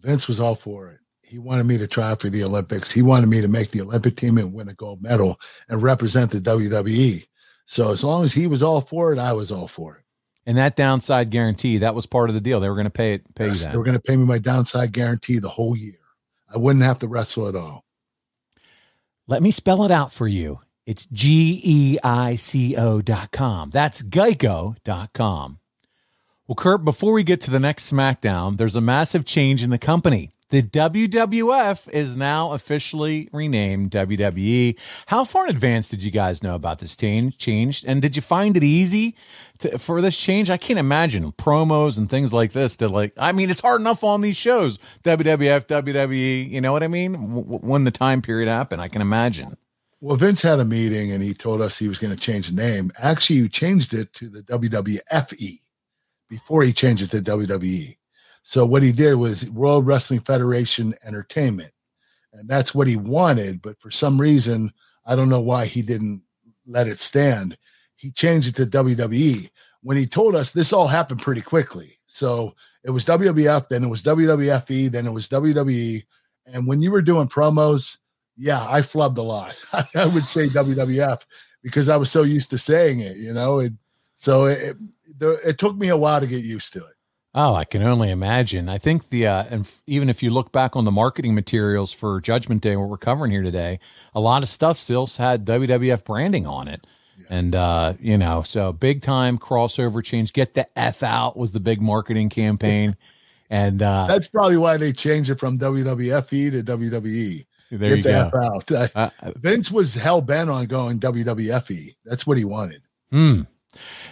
[0.00, 0.98] Vince was all for it.
[1.22, 2.90] He wanted me to try for the Olympics.
[2.90, 6.30] He wanted me to make the Olympic team and win a gold medal and represent
[6.32, 7.24] the WWE.
[7.66, 10.02] So as long as he was all for it, I was all for it.
[10.46, 12.60] And that downside guarantee, that was part of the deal.
[12.60, 13.70] They were going to pay it, pay yes, you that.
[13.72, 15.98] They were going to pay me my downside guarantee the whole year.
[16.52, 17.84] I wouldn't have to wrestle at all.
[19.26, 20.60] Let me spell it out for you.
[20.86, 23.70] It's G E I C O dot com.
[23.70, 25.60] That's Geico dot com.
[26.48, 29.78] Well, Kurt, before we get to the next SmackDown, there's a massive change in the
[29.78, 30.32] company.
[30.50, 34.76] The WWF is now officially renamed WWE.
[35.06, 37.38] How far in advance did you guys know about this change?
[37.38, 39.14] Changed, and did you find it easy
[39.58, 40.50] to, for this change?
[40.50, 42.76] I can't imagine promos and things like this.
[42.78, 44.80] To like, I mean, it's hard enough on these shows.
[45.04, 46.50] WWF, WWE.
[46.50, 47.12] You know what I mean?
[47.12, 49.56] W- when the time period happened, I can imagine.
[50.00, 52.56] Well, Vince had a meeting and he told us he was going to change the
[52.56, 52.90] name.
[52.98, 55.60] Actually, he changed it to the WWFE
[56.28, 57.96] before he changed it to WWE.
[58.42, 61.72] So what he did was World Wrestling Federation Entertainment,
[62.32, 63.62] and that's what he wanted.
[63.62, 64.72] But for some reason,
[65.06, 66.22] I don't know why he didn't
[66.66, 67.56] let it stand.
[67.96, 69.50] He changed it to WWE.
[69.82, 71.98] When he told us, this all happened pretty quickly.
[72.06, 76.02] So it was WWF, then it was WWFE, then it was WWE.
[76.46, 77.98] And when you were doing promos,
[78.36, 79.56] yeah, I flubbed a lot.
[79.94, 81.22] I would say WWF
[81.62, 83.68] because I was so used to saying it, you know.
[84.14, 84.76] So it,
[85.20, 86.94] it, it took me a while to get used to it.
[87.32, 88.68] Oh, I can only imagine.
[88.68, 91.92] I think the uh, and f- even if you look back on the marketing materials
[91.92, 93.78] for Judgment Day, what we're covering here today,
[94.14, 96.84] a lot of stuff still had WWF branding on it,
[97.16, 97.26] yeah.
[97.30, 100.32] and uh, you know, so big time crossover change.
[100.32, 102.96] Get the f out was the big marketing campaign,
[103.50, 107.46] and uh, that's probably why they changed it from WWFE to WWE.
[107.70, 108.12] There Get the.
[108.12, 108.90] F out.
[109.22, 111.94] Uh, Vince was hell bent on going WWFE.
[112.04, 112.82] That's what he wanted.
[113.12, 113.42] Hmm.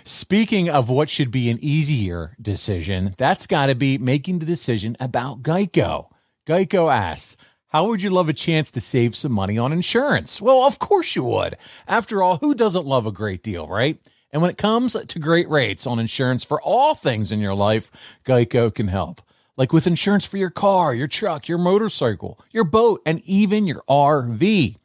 [0.04, 4.96] Speaking of what should be an easier decision, that's got to be making the decision
[5.00, 6.10] about Geico.
[6.46, 7.36] Geico asks,
[7.68, 10.40] how would you love a chance to save some money on insurance?
[10.40, 11.58] Well, of course you would.
[11.86, 14.00] After all, who doesn't love a great deal, right?
[14.30, 17.90] And when it comes to great rates on insurance for all things in your life,
[18.24, 19.20] Geico can help.
[19.56, 23.82] Like with insurance for your car, your truck, your motorcycle, your boat, and even your
[23.88, 24.76] RV.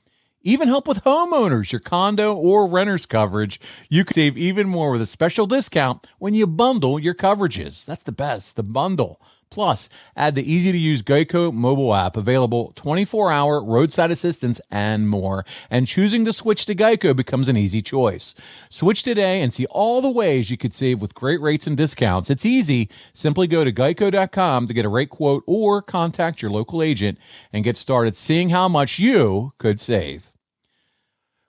[0.45, 3.61] Even help with homeowners, your condo or renters coverage.
[3.87, 7.85] You can save even more with a special discount when you bundle your coverages.
[7.85, 9.21] That's the best, the bundle.
[9.49, 15.07] Plus, add the easy to use Geico mobile app, available 24 hour roadside assistance and
[15.07, 15.45] more.
[15.69, 18.35] And choosing to switch to Geico becomes an easy choice.
[18.69, 22.29] Switch today and see all the ways you could save with great rates and discounts.
[22.29, 22.89] It's easy.
[23.13, 27.17] Simply go to geico.com to get a rate quote or contact your local agent
[27.53, 30.32] and get started seeing how much you could save.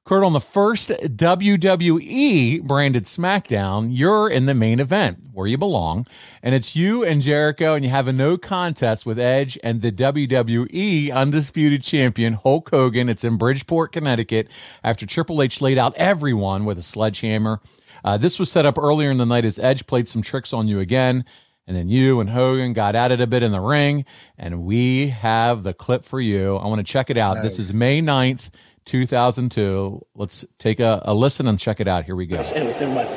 [0.06, 6.06] Kurt, on the first WWE branded SmackDown, you're in the main event where you belong,
[6.42, 9.90] and it's you and Jericho, and you have a no contest with Edge and the
[9.90, 13.08] WWE undisputed champion Hulk Hogan.
[13.08, 14.48] It's in Bridgeport, Connecticut,
[14.82, 17.62] after Triple H laid out everyone with a sledgehammer.
[18.04, 20.68] Uh, this was set up earlier in the night as Edge played some tricks on
[20.68, 21.24] you again.
[21.66, 24.04] And then you and Hogan got at it a bit in the ring,
[24.36, 26.56] and we have the clip for you.
[26.56, 27.36] I want to check it out.
[27.36, 27.44] Nice.
[27.44, 28.50] This is May 9th.
[28.84, 30.04] 2002.
[30.14, 32.04] Let's take a, a listen and check it out.
[32.04, 32.36] Here we go.
[32.36, 33.08] Anyways, never mind.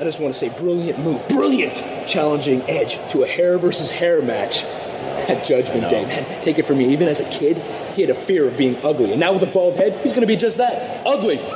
[0.00, 1.26] I just want to say brilliant move.
[1.28, 1.74] Brilliant!
[2.08, 4.62] Challenging Edge to a hair versus hair match
[5.28, 6.06] at Judgment Day.
[6.06, 6.92] Man, take it from me.
[6.92, 7.56] Even as a kid,
[7.94, 9.10] he had a fear of being ugly.
[9.10, 11.36] And now with a bald head, he's going to be just that ugly.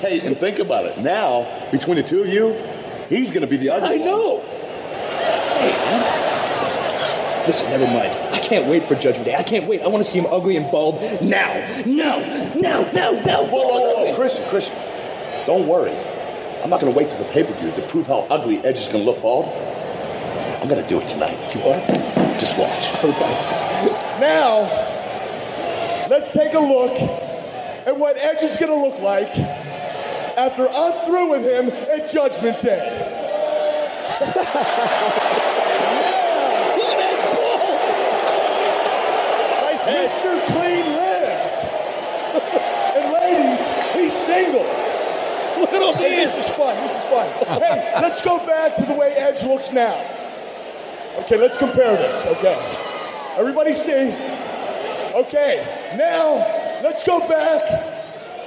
[0.00, 0.98] hey, and think about it.
[0.98, 2.52] Now, between the two of you,
[3.08, 4.04] he's going to be the ugly I one.
[4.06, 4.40] know.
[4.40, 6.29] Hey,
[7.50, 8.12] Listen, never mind.
[8.32, 9.34] I can't wait for Judgment Day.
[9.34, 9.82] I can't wait.
[9.82, 11.52] I want to see him ugly and bald now.
[11.84, 12.20] No,
[12.54, 13.42] no, no, no.
[13.42, 14.76] Whoa, whoa, whoa, Christian, Christian,
[15.48, 15.90] don't worry.
[16.62, 18.76] I'm not going to wait till the pay per view to prove how ugly Edge
[18.76, 19.46] is going to look bald.
[20.62, 21.34] I'm going to do it tonight.
[21.52, 21.80] You are?
[22.38, 22.92] Just watch.
[24.20, 24.60] Now,
[26.08, 29.36] let's take a look at what Edge is going to look like
[30.38, 33.16] after I'm through with him at Judgment Day.
[39.90, 40.46] Mr.
[40.46, 41.56] Clean lives.
[42.96, 43.62] and ladies,
[43.94, 44.62] he's single.
[45.60, 46.76] Look at all This is fun.
[46.82, 47.26] This is fun.
[47.60, 49.94] hey, let's go back to the way Edge looks now.
[51.18, 52.24] Okay, let's compare this.
[52.26, 52.56] Okay.
[53.36, 54.12] Everybody see?
[55.14, 56.34] Okay, now
[56.82, 57.62] let's go back,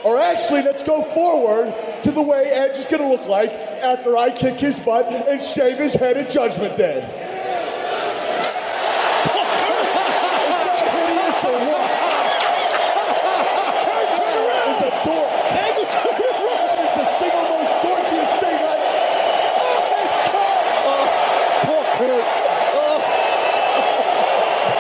[0.06, 4.18] or actually, let's go forward to the way Edge is going to look like after
[4.18, 7.02] I kick his butt and shave his head at Judgment Day.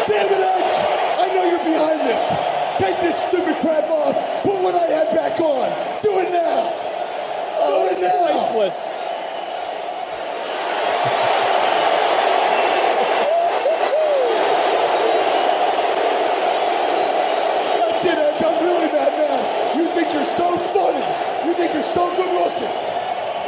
[0.08, 0.76] Damn it, Edge!
[1.20, 2.24] I know you're behind this.
[2.80, 4.16] Take this stupid crap off.
[4.44, 5.70] Put what I had back on.
[6.04, 6.70] Do it now.
[7.68, 8.28] Do it now.
[8.28, 8.76] Priceless.
[17.80, 18.44] That's it, Edge.
[18.44, 19.80] I'm really mad now.
[19.80, 21.04] You think you're so funny.
[21.48, 22.74] You think you're so good looking.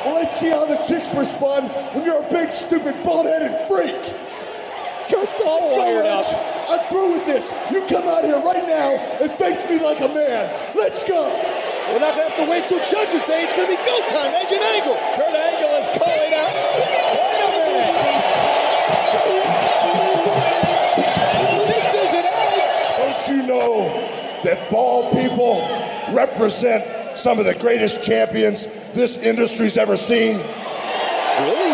[0.05, 3.95] Well, let's see how the chicks respond when you're a big, stupid, bald-headed freak.
[5.09, 6.33] Kurt's all Let's go, wired Edge.
[6.33, 6.69] up.
[6.69, 7.45] I'm through with this.
[7.71, 10.49] You come out here right now and face me like a man.
[10.75, 11.29] Let's go.
[11.93, 13.43] We're not going to have to wait till Judgment Day.
[13.43, 14.33] It's going to be go time.
[14.33, 14.97] Edge and Angle.
[15.13, 16.53] Kurt Angle is calling out.
[17.13, 17.93] Wait a minute.
[21.69, 22.77] This isn't Edge.
[22.97, 23.89] Don't you know
[24.43, 25.61] that bald people
[26.13, 30.37] represent some of the greatest champions this industry's ever seen?
[30.37, 31.71] Really?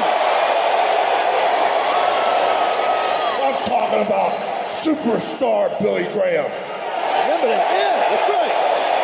[3.35, 4.31] I'm talking about
[4.77, 6.47] superstar Billy Graham.
[6.47, 7.67] Remember that?
[7.67, 8.55] Yeah, that's right.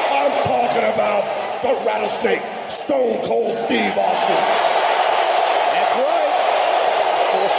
[0.07, 1.27] I'm talking about
[1.63, 2.39] the rattlesnake,
[2.71, 4.39] Stone Cold Steve Austin.
[5.75, 6.31] That's right.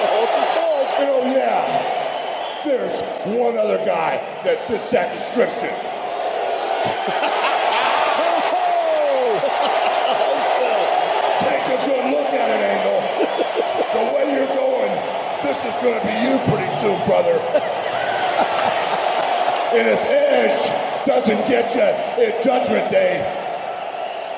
[0.17, 0.89] Austin's bald.
[0.97, 2.97] And oh yeah, there's
[3.37, 5.75] one other guy that fits that description.
[11.39, 13.01] Take a good look at it, Angle.
[13.95, 14.91] The way you're going,
[15.47, 17.41] this is going to be you pretty soon, brother.
[19.73, 23.25] and if Edge doesn't get you at Judgment Day,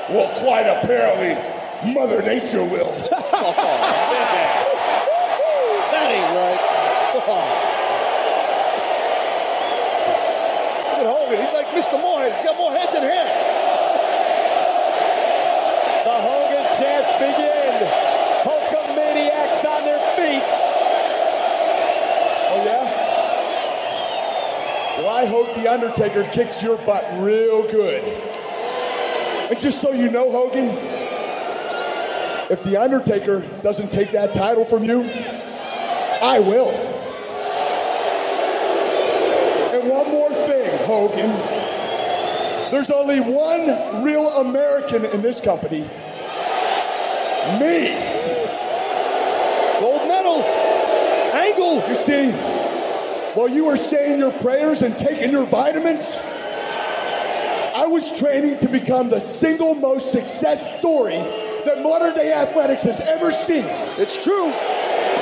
[0.08, 1.34] well, quite apparently,
[1.92, 2.94] Mother Nature will.
[5.90, 6.60] That ain't right.
[7.14, 7.26] Look
[11.00, 11.38] at Hogan.
[11.42, 12.00] He's like Mr.
[12.00, 12.32] Morehead.
[12.34, 13.26] He's got more head than hair.
[16.04, 17.88] The Hogan chants begin.
[18.46, 20.44] Hulkamaniacs on their feet.
[22.52, 22.84] Oh yeah?
[24.98, 28.02] Well, I hope the Undertaker kicks your butt real good.
[29.50, 30.68] And just so you know, Hogan,
[32.48, 36.70] if the Undertaker doesn't take that title from you, I will.
[39.74, 41.30] And one more thing, Hogan.
[42.70, 45.82] There's only one real American in this company.
[47.60, 47.92] Me.
[49.80, 50.42] Gold medal.
[51.34, 51.86] Angle.
[51.90, 52.59] You see,
[53.34, 56.18] while you were saying your prayers and taking your vitamins,
[57.74, 61.16] I was training to become the single most success story
[61.64, 63.64] that modern day athletics has ever seen.
[63.98, 64.52] It's true.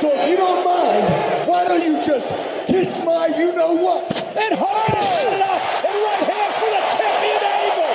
[0.00, 2.28] So if you don't mind, why don't you just
[2.66, 4.04] kiss my you know what?
[4.36, 7.94] And hold it up and right hands for the champion Angle.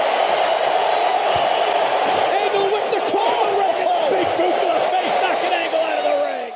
[2.43, 4.12] Angle with the corner record.
[4.12, 6.54] Big boot to the face, knocking Angle out of the ring.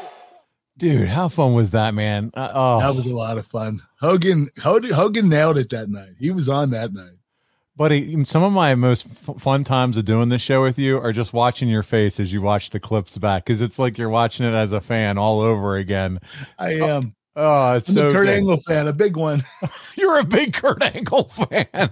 [0.78, 2.32] Dude, how fun was that, man?
[2.36, 3.82] Uh, oh, That was a lot of fun.
[4.00, 6.12] Hogan, Hogan, Hogan nailed it that night.
[6.20, 7.18] He was on that night.
[7.76, 8.24] buddy.
[8.26, 11.34] Some of my most f- fun times of doing this show with you are just
[11.34, 14.54] watching your face as you watch the clips back because it's like you're watching it
[14.54, 16.20] as a fan all over again.
[16.60, 17.16] I am.
[17.40, 18.36] Oh, it's I'm so a Kurt good.
[18.36, 19.44] Angle fan, a big one.
[19.96, 21.92] You're a big Kurt Angle fan.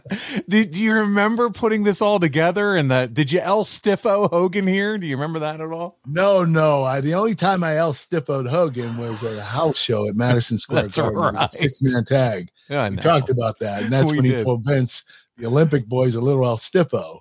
[0.49, 2.75] do, do you remember putting this all together?
[2.75, 4.97] And that did you El Stiffo Hogan here?
[4.97, 5.99] Do you remember that at all?
[6.07, 6.83] No, no.
[6.83, 10.57] I the only time I El Stiffoed Hogan was at a house show at Madison
[10.57, 11.53] Square That's Garden, right.
[11.53, 12.49] six man tag.
[12.67, 14.43] Yeah, I we talked about that, and that's We when he did.
[14.43, 15.03] told Vince
[15.37, 17.19] the Olympic boys a little El Stiffo.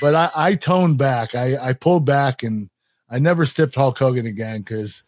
[0.00, 1.34] But I, I toned back.
[1.34, 2.70] I, I pulled back, and
[3.10, 5.02] I never stiffed Hulk Hogan again because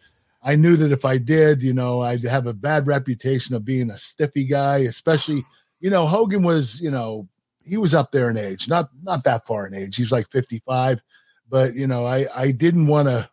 [0.48, 3.90] I knew that if I did, you know, I'd have a bad reputation of being
[3.90, 5.42] a stiffy guy, especially,
[5.80, 7.28] you know, Hogan was, you know,
[7.62, 9.94] he was up there in age, not not that far in age.
[9.94, 11.02] He's like 55,
[11.50, 13.28] but you know, I I didn't want to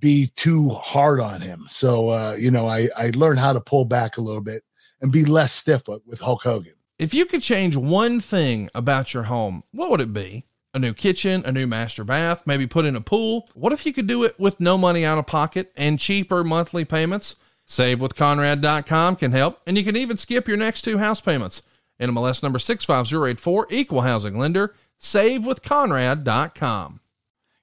[0.00, 1.66] be too hard on him.
[1.68, 4.64] So uh, you know, I I learned how to pull back a little bit
[5.00, 6.74] and be less stiff with Hulk Hogan.
[6.98, 10.46] If you could change one thing about your home, what would it be?
[10.72, 13.48] A new kitchen, a new master bath, maybe put in a pool.
[13.54, 16.84] What if you could do it with no money out of pocket and cheaper monthly
[16.84, 17.34] payments?
[17.66, 21.62] SaveWithConrad.com can help, and you can even skip your next two house payments.
[22.00, 27.00] NMLS number 65084, equal housing lender, SaveWithConrad.com.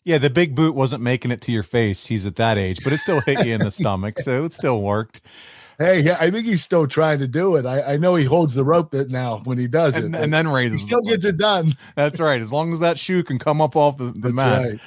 [0.03, 2.08] Yeah, the big boot wasn't making it to your face.
[2.08, 4.82] He's at that age, but it still hit you in the stomach, so it still
[4.82, 5.22] worked.
[5.80, 7.65] Hey, yeah, I think he's still trying to do it.
[7.65, 10.34] I, I know he holds the rope that now when he does and, it, and
[10.34, 10.82] then raises.
[10.82, 11.73] He still gets it done.
[11.95, 12.41] That's right.
[12.41, 14.63] As long as that shoe can come up off the, the mat.
[14.63, 14.80] Right.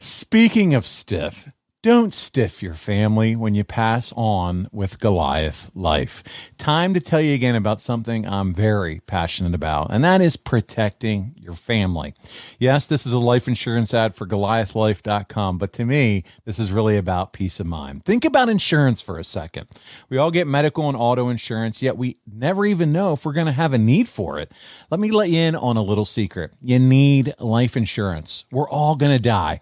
[0.00, 1.48] Speaking of stiff,
[1.80, 6.24] don't stiff your family when you pass on with Goliath Life.
[6.58, 11.34] Time to tell you again about something I'm very passionate about, and that is protecting
[11.36, 12.14] your family.
[12.58, 16.96] Yes, this is a life insurance ad for GoliathLife.com, but to me, this is really
[16.96, 18.04] about peace of mind.
[18.04, 19.68] Think about insurance for a second.
[20.08, 23.46] We all get medical and auto insurance, yet we never even know if we're going
[23.46, 24.52] to have a need for it.
[24.90, 26.54] Let me let you in on a little secret.
[26.60, 28.46] You need life insurance.
[28.50, 29.60] We're all going to die.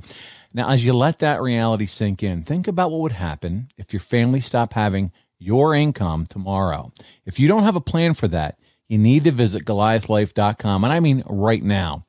[0.56, 4.00] Now, as you let that reality sink in, think about what would happen if your
[4.00, 6.92] family stopped having your income tomorrow.
[7.26, 10.82] If you don't have a plan for that, you need to visit goliathlife.com.
[10.82, 12.06] And I mean right now.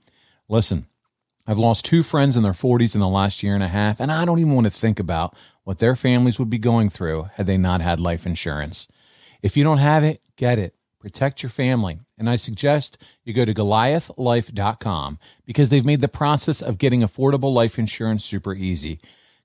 [0.47, 0.87] Listen,
[1.45, 4.09] I've lost two friends in their 40s in the last year and a half, and
[4.09, 5.35] I don't even want to think about
[5.65, 8.87] what their families would be going through had they not had life insurance.
[9.41, 10.73] If you don't have it, get it.
[11.01, 11.99] Protect your family.
[12.17, 17.53] And I suggest you go to goliathlife.com because they've made the process of getting affordable
[17.53, 18.99] life insurance super easy.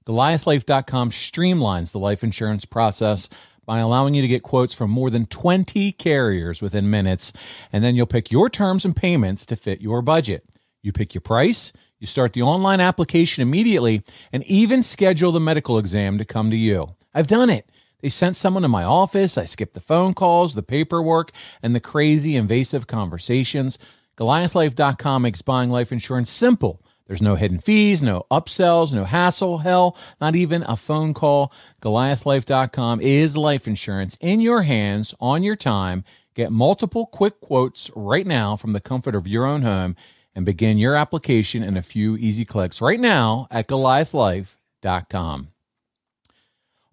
[0.06, 3.28] Goliathlife.com streamlines the life insurance process
[3.64, 7.32] by allowing you to get quotes from more than 20 carriers within minutes,
[7.72, 10.44] and then you'll pick your terms and payments to fit your budget.
[10.82, 14.02] You pick your price, you start the online application immediately,
[14.32, 16.96] and even schedule the medical exam to come to you.
[17.14, 17.68] I've done it.
[18.02, 19.38] They sent someone to my office.
[19.38, 21.30] I skipped the phone calls, the paperwork,
[21.62, 23.78] and the crazy invasive conversations.
[24.18, 26.82] Goliathlife.com makes buying life insurance simple.
[27.06, 31.52] There's no hidden fees, no upsells, no hassle, hell, not even a phone call.
[31.80, 36.04] Goliathlife.com is life insurance in your hands on your time.
[36.34, 39.96] Get multiple quick quotes right now from the comfort of your own home
[40.34, 45.51] and begin your application in a few easy clicks right now at goliathlife.com.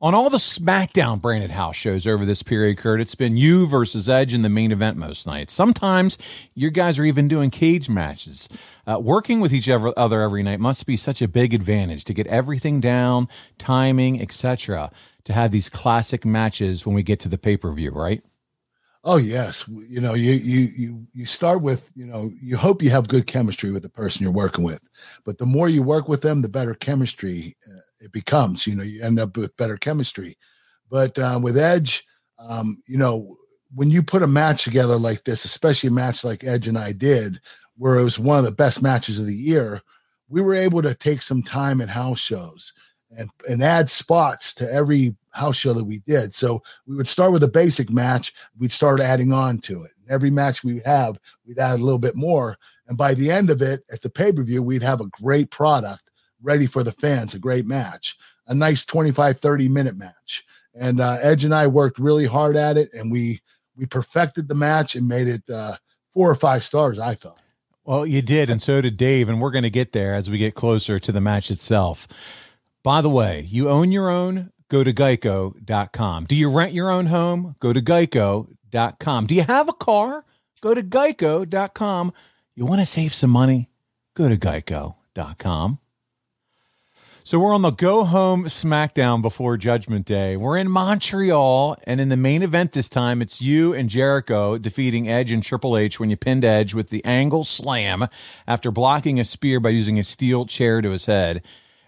[0.02, 4.08] On all the SmackDown branded house shows over this period, Kurt, it's been you versus
[4.08, 5.52] Edge in the main event most nights.
[5.52, 6.18] Sometimes
[6.56, 8.47] your guys are even doing cage matches.
[8.88, 12.28] Uh, working with each other every night must be such a big advantage to get
[12.28, 13.28] everything down,
[13.58, 14.89] timing, etc.
[15.26, 18.24] To have these classic matches when we get to the pay per view, right?
[19.04, 22.89] Oh yes, you know you you you you start with you know you hope you
[22.89, 24.82] have good chemistry with the person you're working with,
[25.26, 28.66] but the more you work with them, the better chemistry uh, it becomes.
[28.66, 30.38] You know, you end up with better chemistry.
[30.89, 32.06] But uh, with Edge,
[32.39, 33.38] um, you know,
[33.74, 36.91] when you put a match together like this, especially a match like Edge and I
[36.91, 37.39] did,
[37.78, 39.82] where it was one of the best matches of the year,
[40.28, 42.74] we were able to take some time at house shows
[43.18, 46.34] and and add spots to every house show that we did.
[46.34, 49.91] So we would start with a basic match, we'd start adding on to it.
[50.10, 52.58] Every match we have, we'd add a little bit more.
[52.88, 55.52] And by the end of it, at the pay per view, we'd have a great
[55.52, 56.09] product
[56.41, 58.17] ready for the fans, a great match,
[58.47, 60.45] a nice 25, 30 minute match.
[60.75, 63.39] And uh, Edge and I worked really hard at it, and we
[63.75, 65.75] we perfected the match and made it uh,
[66.13, 66.99] four or five stars.
[66.99, 67.39] I thought.
[67.83, 70.37] Well, you did, and so did Dave, and we're going to get there as we
[70.37, 72.07] get closer to the match itself.
[72.83, 74.51] By the way, you own your own.
[74.69, 76.25] Go to geico.com.
[76.25, 77.55] Do you rent your own home?
[77.59, 79.25] Go to geico.com.
[79.25, 80.23] Do you have a car?
[80.61, 82.13] Go to geico.com.
[82.55, 83.69] You want to save some money?
[84.13, 85.79] Go to geico.com.
[87.30, 90.36] So we're on the go home SmackDown before Judgment Day.
[90.36, 95.07] We're in Montreal, and in the main event this time, it's you and Jericho defeating
[95.07, 98.07] Edge and Triple H when you pinned Edge with the angle slam
[98.47, 101.43] after blocking a spear by using a steel chair to his head.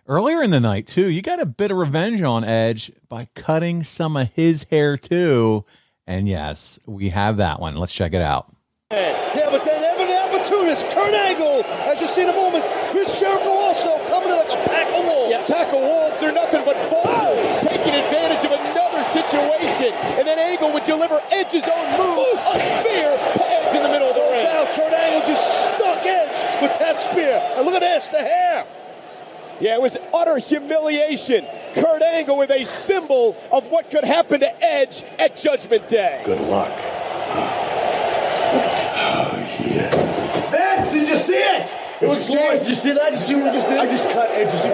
[0.05, 3.83] Earlier in the night, too, you got a bit of revenge on Edge by cutting
[3.83, 5.65] some of his hair, too.
[6.05, 7.77] And yes, we have that one.
[7.77, 8.53] Let's check it out.
[8.91, 10.05] Yeah, but then every
[10.71, 14.49] opportunist, Kurt Angle, as you see in a moment, Chris Jericho also coming in like
[14.49, 15.31] a pack of wolves.
[15.31, 16.19] Yeah, pack of wolves.
[16.19, 17.59] They're nothing but vultures oh.
[17.63, 19.93] taking advantage of another situation.
[20.17, 22.37] And then Angle would deliver Edge's own move, Ooh.
[22.37, 24.43] a spear to Edge in the middle of the oh, ring.
[24.43, 27.41] Now Kurt Angle just stuck Edge with that spear.
[27.57, 28.67] And look at this, the hair.
[29.59, 31.45] Yeah, it was utter humiliation.
[31.75, 36.21] Kurt Angle with a symbol of what could happen to Edge at Judgment Day.
[36.25, 36.71] Good luck.
[40.51, 41.41] Vince, did you see
[42.01, 42.07] it?
[42.07, 42.27] Was.
[42.27, 43.11] Did you see that?
[43.11, 43.77] You see what we just did?
[43.77, 44.65] I just cut Edge's.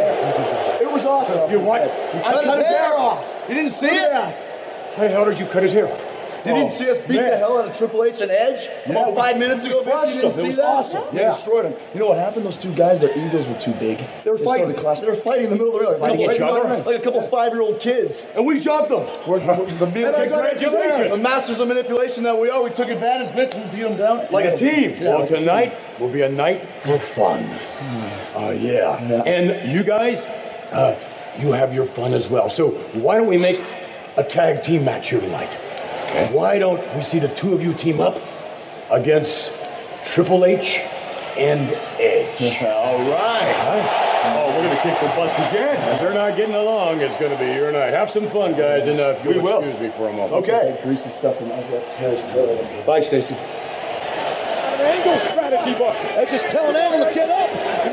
[0.82, 1.52] It was awesome.
[1.52, 1.82] You what?
[1.82, 3.26] I cut, his hair off.
[3.50, 4.12] You didn't see it?
[4.14, 5.88] How the hell did you cut his hair?
[6.46, 9.38] You didn't see us beat the hell out of Triple H and Edge about five
[9.38, 9.80] minutes ago?
[9.80, 10.66] You didn't It was that?
[10.66, 11.04] awesome.
[11.16, 11.74] They destroyed him.
[11.94, 12.46] You know what happened?
[12.46, 14.00] Those two guys, their egos were too big.
[14.24, 14.66] They were fighting.
[14.66, 15.06] started clashing.
[15.06, 16.00] They were fighting in the middle of the ring.
[16.00, 16.84] Like, Fighting a each couple- other?
[16.84, 18.24] Like a couple five-year-old kids.
[18.36, 19.08] And we jumped them.
[19.28, 21.16] We're, we're, the, And I got congratulations.
[21.16, 22.64] The masters of manipulation that we are.
[22.64, 24.28] We took advantage, Vince, and beat them down.
[24.32, 24.92] Like a team.
[24.92, 25.42] Yeah, well, like a team.
[25.42, 27.44] tonight will be a night for fun.
[28.36, 29.24] Uh, yeah.
[29.26, 30.26] And you guys,
[30.72, 30.96] uh,
[31.40, 32.50] you have your fun as well.
[32.50, 33.62] So why don't we make
[34.16, 35.56] a tag team match here tonight?
[36.32, 38.20] Why don't we see the two of you team up
[38.90, 39.52] against
[40.04, 40.80] Triple H
[41.38, 42.62] and Edge?
[42.64, 44.04] All right.
[44.30, 45.94] Oh, we're going to kick the butts again.
[45.94, 47.94] If they're not getting along, it's going to be your night.
[47.94, 49.60] Have some fun, guys, and uh, if you'll We will.
[49.64, 50.34] excuse me for a moment.
[50.44, 50.80] Okay.
[50.84, 52.84] Greasy stuff and I've got tears terrible.
[52.86, 53.36] Bye, Stacy.
[53.36, 55.96] An angle strategy book.
[56.02, 57.50] They're just telling Angle to get up.
[57.84, 57.90] He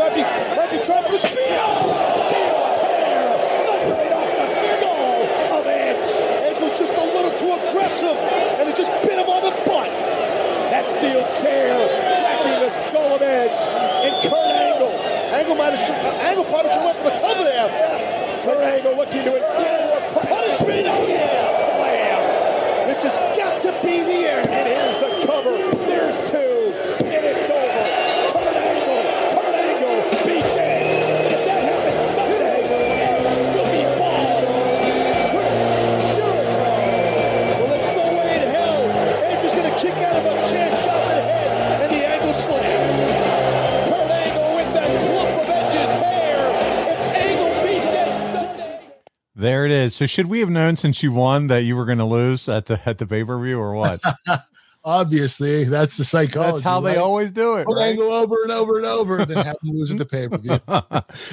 [49.95, 52.67] So should we have known since you won that you were going to lose at
[52.67, 54.01] the at the pay per view or what?
[54.85, 56.55] Obviously, that's the psychology.
[56.55, 56.99] That's how they right?
[56.99, 57.65] always do it.
[57.65, 57.91] Right?
[57.91, 60.37] Angle over and over and over, and then have him lose at the pay per
[60.39, 60.59] view.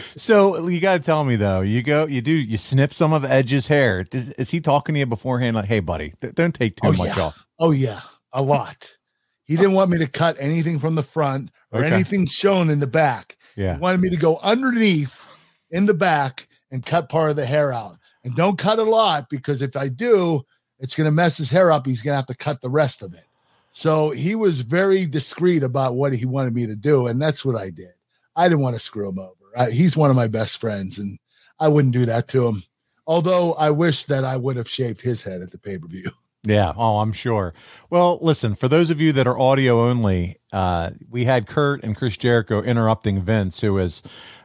[0.15, 1.61] so you got to tell me though.
[1.61, 4.03] You go, you do, you snip some of Edge's hair.
[4.03, 5.55] Does, is he talking to you beforehand?
[5.55, 7.23] Like, hey, buddy, th- don't take too Oh, much yeah.
[7.23, 7.47] off.
[7.57, 8.01] Oh yeah,
[8.31, 8.95] a lot.
[9.41, 11.91] He didn't want me to cut anything from the front or Okay.
[11.95, 13.37] anything shown in the back.
[13.55, 13.73] Yeah.
[13.73, 15.27] He wanted me to go underneath
[15.71, 17.97] in the back and cut part of the hair out.
[18.23, 20.43] And don't cut a lot because if I do,
[20.79, 21.85] it's going to mess his hair up.
[21.85, 23.25] He's going to have to cut the rest of it.
[23.71, 27.07] So he was very discreet about what he wanted me to do.
[27.07, 27.93] And that's what I did.
[28.35, 29.33] I didn't want to screw him over.
[29.57, 31.19] I, he's one of my best friends, and
[31.59, 32.63] I wouldn't do that to him.
[33.07, 36.09] Although I wish that I would have shaved his head at the pay per view.
[36.43, 36.73] Yeah.
[36.75, 37.53] Oh, I'm sure.
[37.91, 41.95] Well, listen, for those of you that are audio only, uh, we had Kurt and
[41.95, 44.01] Chris Jericho interrupting Vince, who is,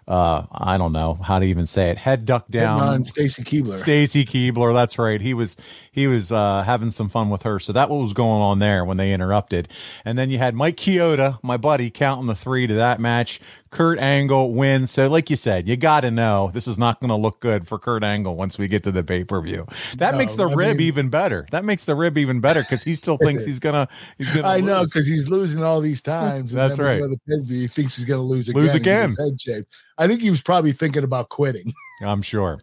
[0.09, 2.81] uh, I don't know how to even say it, head ducked down.
[2.81, 3.79] on Stacy Keibler.
[3.79, 5.21] Stacy Keibler, that's right.
[5.21, 5.57] He was
[5.91, 7.59] he was uh, having some fun with her.
[7.59, 9.69] So that what was going on there when they interrupted.
[10.05, 13.41] And then you had Mike Chioda, my buddy, counting the three to that match.
[13.71, 14.91] Kurt Angle wins.
[14.91, 17.67] So like you said, you got to know this is not going to look good
[17.67, 19.67] for Kurt Angle once we get to the pay per view.
[19.97, 21.47] That No, makes the I rib mean- even better.
[21.51, 23.89] That makes the rib even better because he still thinks he's gonna
[24.19, 24.47] he's gonna.
[24.49, 26.53] I know because he's losing all these times.
[26.53, 26.97] and That's right.
[27.03, 28.63] we go to the pay-per-view, He thinks he's going to lose again.
[28.63, 29.11] Lose again.
[29.19, 29.67] Head shaved.
[29.99, 31.73] I think he was probably thinking about quitting.
[32.03, 32.61] I'm sure.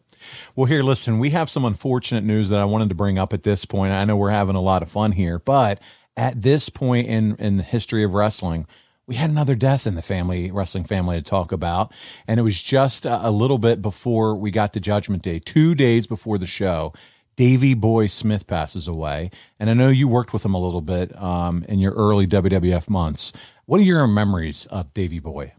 [0.55, 3.43] Well, here, listen, we have some unfortunate news that I wanted to bring up at
[3.43, 3.91] this point.
[3.91, 5.81] I know we're having a lot of fun here, but
[6.15, 8.65] at this point in in the history of wrestling,
[9.05, 11.91] we had another death in the family wrestling family to talk about,
[12.27, 16.07] and it was just a, little bit before we got to Judgment Day, two days
[16.07, 16.93] before the show.
[17.35, 21.19] Davy Boy Smith passes away, and I know you worked with him a little bit
[21.19, 23.33] um, in your early WWF months.
[23.65, 25.53] What are your memories of Davy Boy?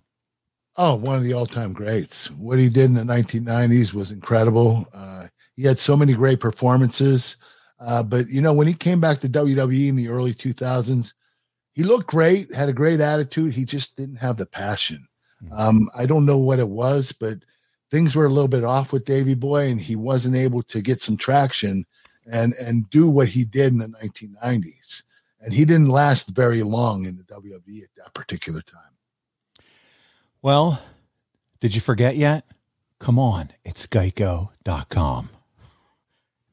[0.76, 2.30] Oh, one of the all-time greats.
[2.30, 4.86] What he did in the 1990s was incredible.
[4.94, 5.26] Uh,
[5.56, 7.36] he had so many great performances.
[7.80, 11.12] Uh, but you know, when he came back to WWE in the early 2000s,
[11.74, 13.52] he looked great, had a great attitude.
[13.52, 15.06] He just didn't have the passion.
[15.52, 17.38] Um, I don't know what it was, but
[17.90, 21.00] things were a little bit off with Davy Boy, and he wasn't able to get
[21.00, 21.84] some traction
[22.30, 25.02] and and do what he did in the 1990s.
[25.40, 28.80] And he didn't last very long in the WWE at that particular time.
[30.40, 30.82] Well,
[31.60, 32.46] did you forget yet?
[32.98, 35.28] Come on, it's geico.com.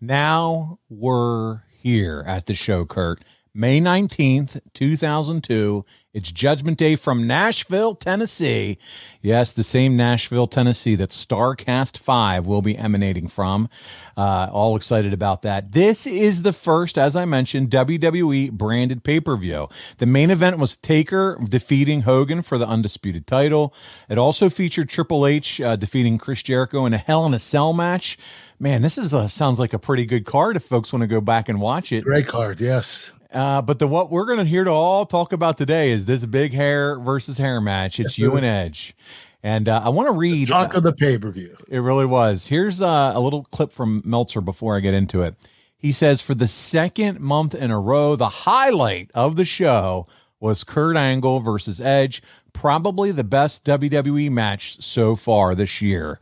[0.01, 3.23] Now we're here at the show, Kurt.
[3.53, 5.83] May 19th, 2002.
[6.13, 8.77] It's Judgment Day from Nashville, Tennessee.
[9.21, 13.67] Yes, the same Nashville, Tennessee that Starrcast 5 will be emanating from.
[14.15, 15.73] Uh, all excited about that.
[15.73, 19.67] This is the first, as I mentioned, WWE branded pay per view.
[19.97, 23.73] The main event was Taker defeating Hogan for the undisputed title.
[24.07, 27.73] It also featured Triple H uh, defeating Chris Jericho in a Hell in a Cell
[27.73, 28.17] match.
[28.59, 31.19] Man, this is a, sounds like a pretty good card if folks want to go
[31.19, 32.05] back and watch it.
[32.05, 33.11] Great card, yes.
[33.31, 36.25] Uh, but the what we're going to hear to all talk about today is this
[36.25, 37.99] big hair versus hair match.
[37.99, 38.95] It's you and Edge.
[39.43, 40.49] And uh, I want to read.
[40.49, 41.55] Talk of the pay per view.
[41.67, 42.47] It really was.
[42.47, 45.35] Here's uh, a little clip from Meltzer before I get into it.
[45.77, 50.05] He says, for the second month in a row, the highlight of the show
[50.39, 52.21] was Kurt Angle versus Edge,
[52.53, 56.19] probably the best WWE match so far this year.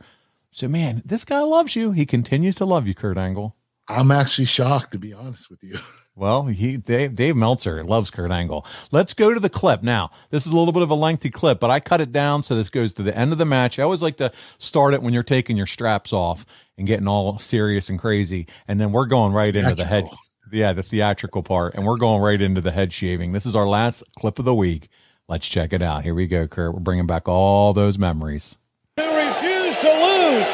[0.50, 1.92] So, man, this guy loves you.
[1.92, 3.54] He continues to love you, Kurt Angle.
[3.90, 5.78] I'm actually shocked, to be honest with you.
[6.16, 8.66] Well, he Dave, Dave Meltzer loves Kurt Angle.
[8.90, 10.10] Let's go to the clip now.
[10.28, 12.56] This is a little bit of a lengthy clip, but I cut it down so
[12.56, 13.78] this goes to the end of the match.
[13.78, 16.44] I always like to start it when you're taking your straps off
[16.76, 20.04] and getting all serious and crazy, and then we're going right into the head.
[20.52, 23.32] Yeah, the theatrical part, and we're going right into the head shaving.
[23.32, 24.88] This is our last clip of the week.
[25.28, 26.02] Let's check it out.
[26.02, 26.74] Here we go, Kurt.
[26.74, 28.58] We're bringing back all those memories.
[28.98, 30.50] Who refuse to lose?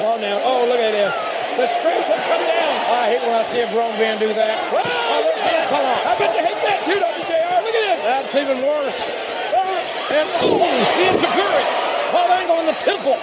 [0.00, 1.43] Oh, now, oh, look at this.
[1.54, 2.74] The strings have come down.
[2.90, 4.58] I hate when I see a grown man do that.
[4.74, 5.98] Oh, there's oh, the come on.
[6.02, 7.62] I bet you hate that too, don't you, JR?
[7.62, 7.98] Look at this.
[8.02, 9.06] That's even worse.
[9.06, 10.14] Uh-huh.
[10.18, 11.64] And oh, the Enzuigiri.
[12.10, 13.16] Caught Angle in the temple.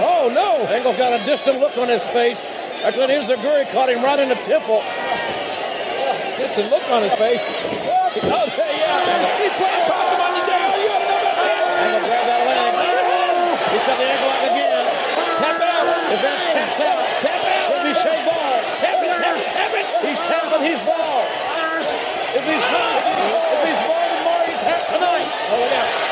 [0.00, 0.64] Oh, no.
[0.68, 2.44] Angle's got a distant look on his face.
[2.84, 4.80] After that, Enzuigiri caught him right in the temple.
[4.80, 7.40] Oh, distant look on his face.
[7.44, 9.40] Oh, yeah.
[9.40, 10.64] He's playing possum on you, JR.
[10.80, 11.84] You ought to know about that.
[11.84, 12.72] Angle grabbed that leg.
[12.72, 13.56] Oh.
[13.72, 14.84] He's got the ankle out again.
[15.40, 15.86] Tap out.
[16.12, 17.00] Events taps out.
[17.20, 17.68] Tap out.
[17.72, 18.56] It'll be Shea Ball.
[18.84, 20.45] Tap it, tap it, tap it.
[20.56, 21.22] He's tapping, he's ball.
[22.32, 22.98] If he's ball,
[23.52, 25.28] if he's ball, then tonight.
[25.50, 26.05] Oh, look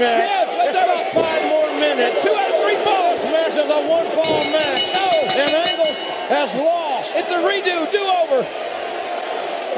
[0.00, 0.24] there's rematch.
[0.24, 2.24] Yes, let's it's not five more minutes.
[2.24, 3.20] Two out of three falls.
[3.20, 4.88] This match is a one fall match.
[4.96, 5.12] No.
[5.36, 5.92] And Angle
[6.32, 7.12] has lost.
[7.14, 8.40] It's a redo, do over.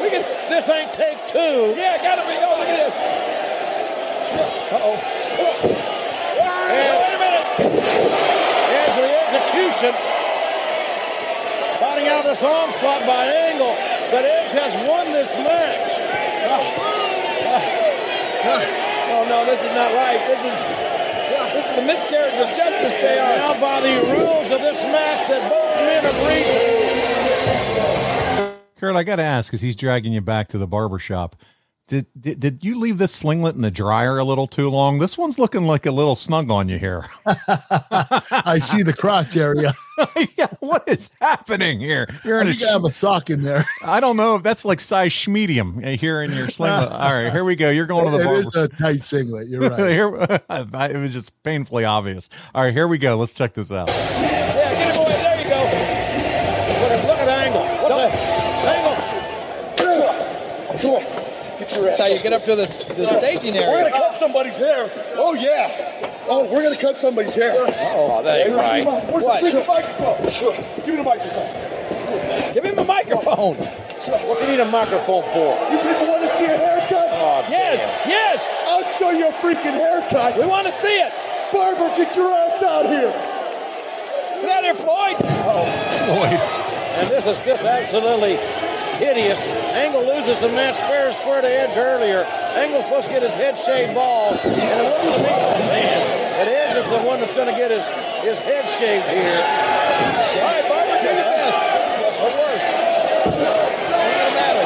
[0.02, 1.74] We can, this ain't take two.
[1.76, 2.38] Yeah, gotta be.
[2.38, 2.94] Oh, look at this.
[4.72, 4.96] Uh-oh.
[6.72, 7.46] And, wait a minute.
[8.72, 9.92] Here's the execution.
[11.78, 13.76] Fighting out this onslaught by Angle.
[14.10, 15.90] But Edge has won this match.
[18.44, 18.81] Oh,
[19.22, 20.18] Oh, no, this is not right.
[20.26, 20.50] This is
[21.54, 23.36] this is the miscarriage of justice they are.
[23.36, 26.42] Now by the rules of this match that both men agreed
[28.42, 28.80] to.
[28.80, 31.36] Kurt, I got to ask, because he's dragging you back to the barber shop.
[31.86, 34.98] Did, did did you leave this singlet in the dryer a little too long?
[34.98, 37.06] This one's looking like a little snug on you here.
[37.24, 39.72] I see the crotch area.
[40.36, 42.06] yeah, what is happening here?
[42.24, 43.64] You're in I a think have a sock in there.
[43.84, 46.90] I don't know if that's like size medium here in your singlet.
[46.90, 47.70] All right, here we go.
[47.70, 48.40] You're going to the It barber.
[48.40, 49.48] is a tight singlet.
[49.48, 49.78] You're right.
[49.90, 50.14] Here-
[50.50, 52.28] it was just painfully obvious.
[52.54, 53.16] All right, here we go.
[53.16, 53.88] Let's check this out.
[53.88, 55.12] Yeah, get him away.
[55.12, 55.60] There you go.
[56.82, 57.62] Look at, look at Angle.
[57.82, 57.94] What the?
[58.68, 58.96] Angle.
[60.78, 61.02] Come on.
[61.58, 61.98] Get your ass.
[61.98, 63.70] That's how you get up to the, the staging area.
[63.70, 64.90] We're gonna cut somebody's hair.
[65.16, 66.08] Oh yeah.
[66.28, 67.52] Oh, we're gonna cut somebody's hair.
[67.56, 68.84] Oh, that ain't right.
[69.10, 69.42] Where's What?
[69.42, 70.84] the freaking microphone?
[70.86, 72.54] Give me the microphone.
[72.54, 73.56] Give him a microphone.
[73.56, 75.58] What do you need a microphone for?
[75.70, 77.08] You people want to see a haircut?
[77.12, 78.08] Oh, yes, damn.
[78.08, 78.38] yes.
[78.66, 80.36] I'll show you a freaking haircut.
[80.38, 81.12] We want to see it.
[81.52, 83.12] Barber, get your ass out here.
[84.42, 85.16] Get out here, Floyd.
[85.46, 85.64] Oh,
[86.06, 86.40] Floyd.
[86.98, 88.36] And this is just absolutely
[88.98, 89.46] hideous.
[89.46, 92.24] Angle loses the match fair and square to Edge earlier.
[92.56, 94.36] Angle's supposed to get his head shaved bald.
[94.44, 96.00] And it looks to me, oh, man,
[96.36, 97.84] that Edge is the one that's going to get his,
[98.24, 99.40] his head shaved here.
[99.40, 101.56] All right, Barber, give it this.
[102.20, 102.66] Or worse.
[103.32, 104.64] Doesn't matter.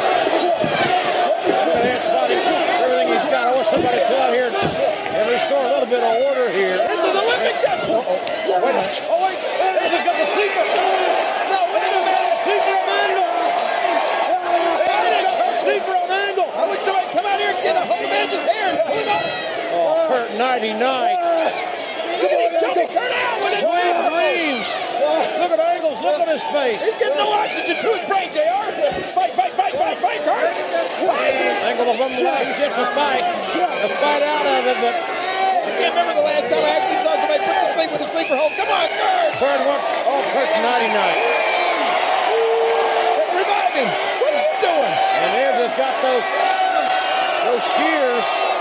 [1.47, 2.43] Look at Edge fighting
[2.83, 3.55] everything he's got.
[3.55, 6.79] I wish somebody could out here and restore a little bit of order here.
[6.87, 7.91] This is Olympic justice.
[7.91, 8.03] Oh,
[8.63, 9.03] wait.
[9.09, 9.39] Oh, wait.
[9.39, 10.96] Edge has got the sleeper.
[16.69, 19.09] would somebody come out here and get a hold of Edge's hair and pull it
[19.09, 19.25] up?
[19.77, 20.79] Oh, Kurt 99.
[22.17, 22.77] Look at him jump!
[22.93, 23.63] Kurt out with it.
[23.67, 24.69] Swing lanes.
[25.37, 26.01] Look at Angles.
[26.01, 26.81] Look at his face.
[26.83, 28.73] He's getting no oxygen to his brain, JR.
[29.13, 30.51] Fight, fight, fight, fight, fight, Kurt.
[31.67, 33.23] Angle from the last gets a fight.
[33.23, 34.95] A fight out of it, but...
[35.67, 38.11] I can't remember the last time I actually saw somebody put this thing with a
[38.15, 38.55] sleeper hold.
[38.55, 39.35] Come on, Kurt.
[39.37, 39.83] Kurt, one!
[40.09, 41.26] Oh, Kurt's 99.
[46.03, 46.25] Those,
[47.45, 48.56] those shears.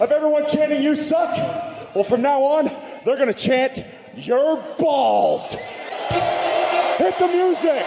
[0.00, 1.36] Of everyone chanting, you suck,
[1.94, 2.70] well, from now on,
[3.04, 3.84] they're going to chant,
[4.16, 5.50] you're bald.
[5.50, 7.84] Hit the music.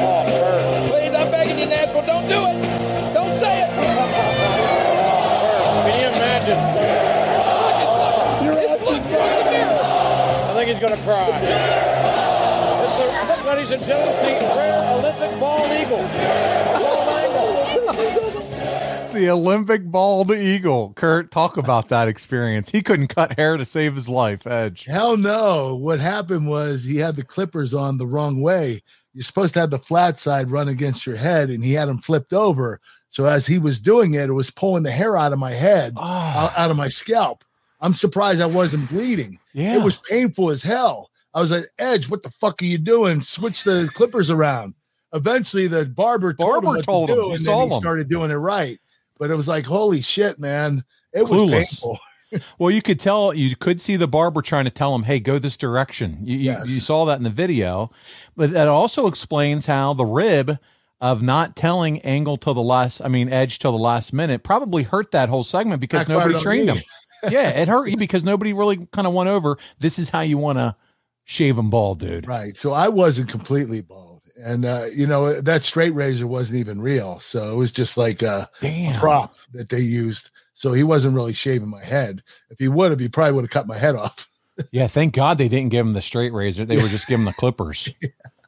[0.00, 0.90] Oh, Kurt.
[0.90, 3.12] Please, I'm begging you, Nashville, don't do it.
[3.12, 3.68] Don't say it.
[5.84, 6.58] Can you imagine?
[8.46, 9.80] Look, look, look in the mirror.
[9.84, 11.28] I think he's going to cry.
[12.86, 16.08] It's the, look, ladies and gentlemen, the rare Olympic bald eagle.
[16.78, 18.37] Bald angle.
[19.18, 20.92] The Olympic bald eagle.
[20.94, 22.70] Kurt, talk about that experience.
[22.70, 24.84] He couldn't cut hair to save his life, Edge.
[24.84, 25.74] Hell no.
[25.74, 28.80] What happened was he had the clippers on the wrong way.
[29.14, 31.98] You're supposed to have the flat side run against your head, and he had them
[31.98, 32.80] flipped over.
[33.08, 35.94] So as he was doing it, it was pulling the hair out of my head,
[35.96, 36.44] ah.
[36.44, 37.42] out, out of my scalp.
[37.80, 39.40] I'm surprised I wasn't bleeding.
[39.52, 39.74] Yeah.
[39.80, 41.10] It was painful as hell.
[41.34, 43.20] I was like, Edge, what the fuck are you doing?
[43.20, 44.74] Switch the clippers around.
[45.12, 47.20] Eventually, the barber told him Barber what told to him.
[47.20, 47.80] do, and then he him.
[47.80, 48.78] started doing it right.
[49.18, 50.84] But it was like, holy shit, man!
[51.12, 51.98] It was painful.
[52.58, 55.38] Well, you could tell, you could see the barber trying to tell him, hey, go
[55.38, 56.18] this direction.
[56.22, 56.68] You, you- Yes.
[56.68, 57.90] you, saw that in the video.
[58.36, 60.58] But that also explains how the rib
[61.00, 64.82] of not telling Angle till the last, I mean, Edge till the last minute probably
[64.82, 66.72] hurt that whole segment because Backfired nobody trained me.
[66.74, 66.82] him.
[67.32, 69.56] yeah, it hurt you because nobody really kind of went over.
[69.78, 70.76] This is how you want to
[71.24, 72.28] shave him bald, dude.
[72.28, 72.54] Right.
[72.58, 74.07] So I wasn't completely bald.
[74.44, 77.18] And uh, you know, that straight razor wasn't even real.
[77.20, 80.30] So it was just like a, a prop that they used.
[80.54, 82.22] So he wasn't really shaving my head.
[82.50, 84.28] If he would have, he probably would have cut my head off.
[84.72, 86.64] Yeah, thank God they didn't give him the straight razor.
[86.64, 87.88] They were just giving the clippers.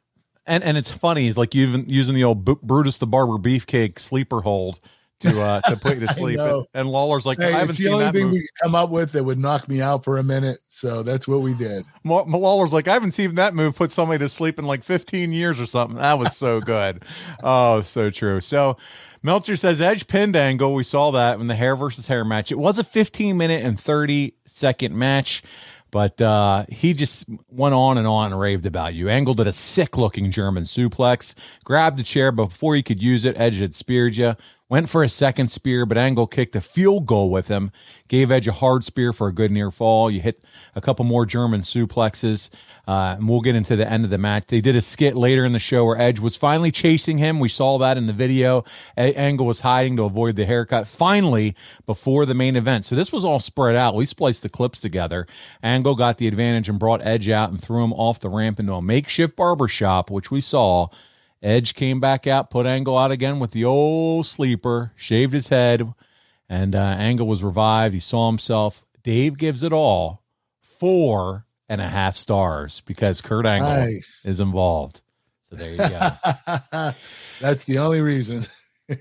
[0.47, 1.23] And and it's funny.
[1.23, 4.81] He's like even using the old Brutus the Barber beefcake sleeper hold
[5.21, 6.39] to uh to put you to sleep.
[6.39, 8.15] And, and Lawler's like, Hey, I haven't it's the seen only that.
[8.15, 10.61] thing we could come up with that would knock me out for a minute.
[10.69, 11.85] So that's what we did.
[12.05, 15.33] Ma- Lawler's like, I haven't seen that move put somebody to sleep in like 15
[15.33, 15.97] years or something.
[15.99, 17.05] That was so good.
[17.43, 18.41] oh, so true.
[18.41, 18.77] So
[19.23, 20.75] Meltzer says Edge pinned angle.
[20.75, 22.51] We saw that in the hair versus hair match.
[22.51, 25.43] It was a 15 minute and 30 second match,
[25.91, 29.11] but uh, he just went on and on and raved about you.
[29.11, 33.25] Angle did a sick looking German suplex, grabbed the chair but before he could use
[33.27, 33.37] it.
[33.39, 34.37] Edge had speared you.
[34.71, 37.73] Went for a second spear, but Angle kicked a field goal with him.
[38.07, 40.09] Gave Edge a hard spear for a good near fall.
[40.13, 40.45] You hit
[40.77, 42.51] a couple more German suplexes,
[42.87, 44.45] uh, and we'll get into the end of the match.
[44.47, 47.41] They did a skit later in the show where Edge was finally chasing him.
[47.41, 48.63] We saw that in the video.
[48.97, 50.87] A- Angle was hiding to avoid the haircut.
[50.87, 52.85] Finally, before the main event.
[52.85, 53.97] So this was all spread out.
[53.97, 55.27] We spliced the clips together.
[55.65, 58.75] Angle got the advantage and brought Edge out and threw him off the ramp into
[58.75, 60.87] a makeshift barber shop, which we saw.
[61.43, 65.93] Edge came back out, put Angle out again with the old sleeper, shaved his head,
[66.49, 67.95] and uh, Angle was revived.
[67.95, 68.83] He saw himself.
[69.03, 70.23] Dave gives it all
[70.61, 74.23] four and a half stars because Kurt Angle Nice.
[74.25, 75.01] is involved.
[75.49, 76.93] So there you go.
[77.41, 78.47] That's the only reason.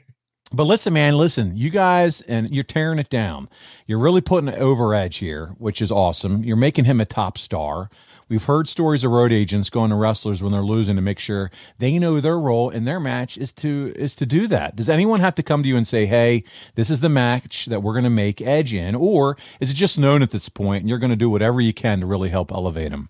[0.51, 3.49] But listen, man, listen, you guys, and you're tearing it down.
[3.85, 6.43] You're really putting it over edge here, which is awesome.
[6.43, 7.91] You're making him a top star.
[8.29, 11.49] We've heard stories of road agents going to wrestlers when they're losing to make sure
[11.79, 14.75] they know their role in their match is to is to do that.
[14.75, 16.43] Does anyone have to come to you and say, "Hey,
[16.75, 19.97] this is the match that we're going to make Edge in," or is it just
[19.97, 22.51] known at this point and you're going to do whatever you can to really help
[22.51, 23.09] elevate him?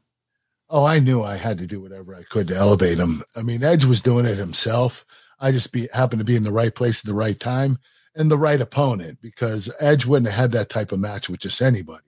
[0.69, 3.23] Oh, I knew I had to do whatever I could to elevate him.
[3.35, 5.05] I mean, Edge was doing it himself.
[5.41, 7.77] I just be happened to be in the right place at the right time
[8.15, 11.61] and the right opponent because Edge wouldn't have had that type of match with just
[11.61, 12.03] anybody.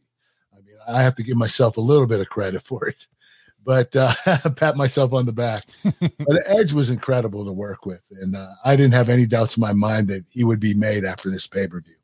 [0.87, 3.07] I have to give myself a little bit of credit for it,
[3.63, 4.13] but uh,
[4.55, 5.65] pat myself on the back.
[5.83, 9.61] but Edge was incredible to work with, and uh, I didn't have any doubts in
[9.61, 11.95] my mind that he would be made after this pay per view.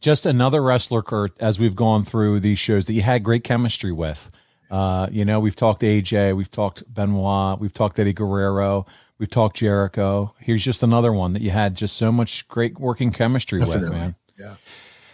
[0.00, 3.92] just another wrestler, Kurt, as we've gone through these shows that you had great chemistry
[3.92, 4.30] with.
[4.70, 8.86] Uh, you know, we've talked AJ, we've talked Benoit, we've talked Eddie Guerrero,
[9.18, 10.32] we've talked Jericho.
[10.38, 14.14] Here's just another one that you had just so much great working chemistry with, man.
[14.38, 14.56] Yeah.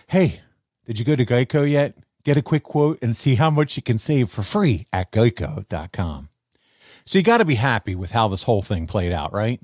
[0.09, 0.40] Hey,
[0.86, 1.96] did you go to Geico yet?
[2.27, 6.29] Get a quick quote and see how much you can save for free at geico.com.
[7.05, 9.61] So you got to be happy with how this whole thing played out, right?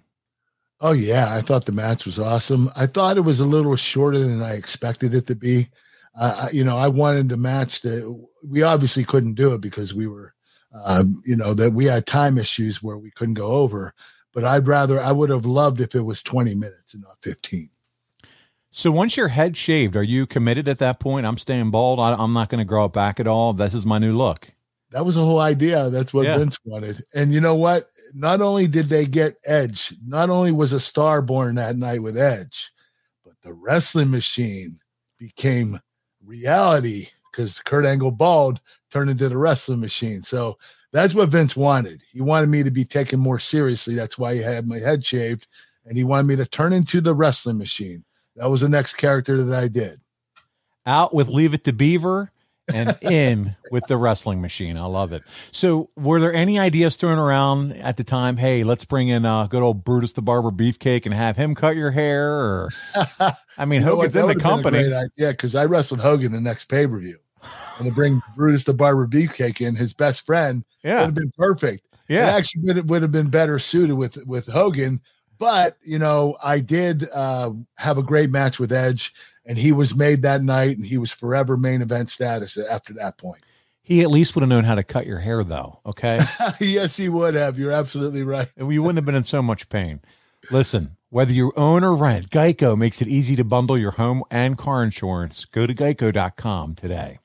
[0.80, 2.70] Oh yeah, I thought the match was awesome.
[2.76, 5.70] I thought it was a little shorter than I expected it to be.
[6.16, 10.06] Uh, you know, I wanted the match that we obviously couldn't do it because we
[10.06, 10.32] were,
[10.72, 13.92] uh, you know, that we had time issues where we couldn't go over.
[14.32, 17.70] But I'd rather, I would have loved if it was 20 minutes and not 15.
[18.74, 21.26] So once your head shaved, are you committed at that point?
[21.26, 22.00] I'm staying bald.
[22.00, 23.52] I, I'm not going to grow it back at all.
[23.52, 24.50] This is my new look.
[24.92, 25.90] That was the whole idea.
[25.90, 26.38] That's what Yeah.
[26.38, 27.04] Vince wanted.
[27.14, 27.88] And you know what?
[28.14, 32.16] Not only did they get Edge, not only was a star born that night with
[32.16, 32.70] Edge,
[33.24, 34.78] but the wrestling machine
[35.18, 35.78] became
[36.24, 38.60] reality because Kurt Angle bald
[38.90, 40.22] turned into the wrestling machine.
[40.22, 40.58] So
[40.92, 42.02] that's what Vince wanted.
[42.10, 43.94] He wanted me to be taken more seriously.
[43.94, 45.46] That's why he had my head shaved,
[45.86, 48.04] and he wanted me to turn into the wrestling machine.
[48.36, 50.00] That was the next character that I did.
[50.86, 52.30] Out with Leave It to Beaver
[52.72, 54.76] and in with the wrestling machine.
[54.76, 55.22] I love it.
[55.50, 58.36] So were there any ideas thrown around at the time?
[58.36, 61.76] Hey, let's bring in uh, good old Brutus the Barber Beefcake and have him cut
[61.76, 62.68] your hair or
[63.58, 63.88] I mean You?
[63.88, 65.08] Hogan's in the would've been a company.
[65.16, 67.18] Yeah, because I wrestled Hogan the next pay per view.
[67.78, 71.00] And to bring Brutus the Barber Beefcake in, his best friend, Yeah.
[71.00, 71.82] would have been perfect.
[72.08, 72.28] Yeah.
[72.28, 75.00] it actually would, would have been better suited with with Hogan.
[75.42, 79.12] But you know, I did uh, have a great match with Edge,
[79.44, 83.18] and he was made that night, and he was forever main event status after that
[83.18, 83.42] point.
[83.82, 86.20] He at least would have known how to cut your hair though, okay?
[86.60, 87.58] yes, he would have.
[87.58, 88.46] You're absolutely right.
[88.56, 90.00] we wouldn't have been in so much pain.
[90.52, 94.56] Listen, whether you own or rent, Geico makes it easy to bundle your home and
[94.56, 95.44] car insurance.
[95.44, 97.18] Go to geico.com today.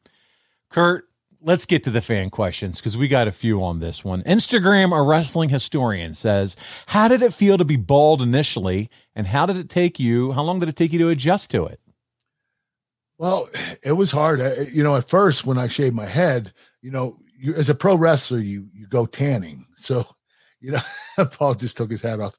[0.72, 1.07] Kurt,
[1.42, 4.24] let's get to the fan questions because we got a few on this one.
[4.24, 6.56] Instagram, a wrestling historian says,
[6.88, 8.90] How did it feel to be bald initially?
[9.16, 10.32] And how did it take you?
[10.34, 11.80] How long did it take you to adjust to it?
[13.18, 13.50] Well,
[13.84, 14.42] it was hard.
[14.42, 17.76] Uh, You know, at first when I shaved my head, you know, you, as a
[17.76, 19.66] pro wrestler, you you go tanning.
[19.76, 20.06] So,
[20.60, 20.82] you know,
[21.32, 22.36] Paul just took his hat off.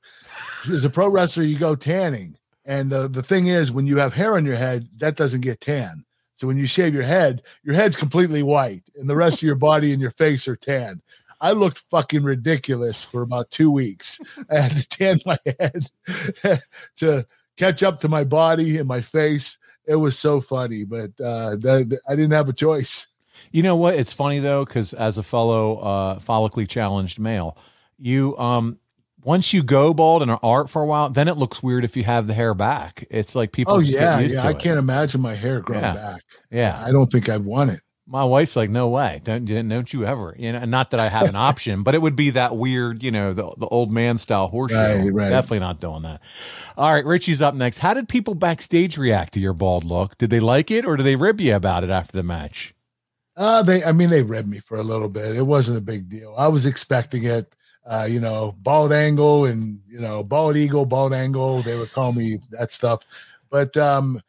[0.70, 4.12] As a pro wrestler, you go tanning, and uh, the thing is, when you have
[4.12, 6.04] hair on your head, that doesn't get tan.
[6.38, 9.56] So when you shave your head, your head's completely white, and the rest of your
[9.56, 11.02] body and your face are tan.
[11.40, 14.20] I looked fucking ridiculous for about two weeks.
[14.48, 16.62] I had to tan my head
[16.98, 17.26] to
[17.56, 19.58] catch up to my body and my face.
[19.86, 23.08] It was so funny, but uh, that, that- I didn't have a choice.
[23.50, 23.96] You know what?
[23.96, 27.58] It's funny though, because as a fellow uh, follically challenged male,
[27.98, 28.78] you um
[29.28, 32.02] once you go bald in art for a while, then it looks weird if you
[32.02, 33.06] have the hair back.
[33.10, 33.74] It's like people.
[33.74, 34.42] Oh yeah, yeah.
[34.46, 34.58] I it.
[34.58, 35.92] can't imagine my hair growing Yeah.
[35.92, 36.22] back.
[36.50, 37.80] Yeah, I don't think I'd want it.
[38.06, 40.64] My wife's like, no way, don't don't you ever, you know.
[40.64, 43.52] Not that I have an option, but it would be that weird, you know, the
[43.58, 44.78] the old man style horseshoe.
[44.78, 45.28] Right, right.
[45.28, 46.22] Definitely not doing that.
[46.78, 47.80] All right, Richie's up next.
[47.80, 50.16] How did people backstage react to your bald look?
[50.16, 52.74] Did they like it, or did they rib you about it after the match?
[53.36, 55.36] Uh, they, I mean, they read me for a little bit.
[55.36, 56.34] It wasn't a big deal.
[56.36, 57.54] I was expecting it.
[57.88, 61.62] Uh, you know, bald angle and you know, bald eagle, bald angle.
[61.62, 63.02] They would call me that stuff,
[63.50, 64.20] but um,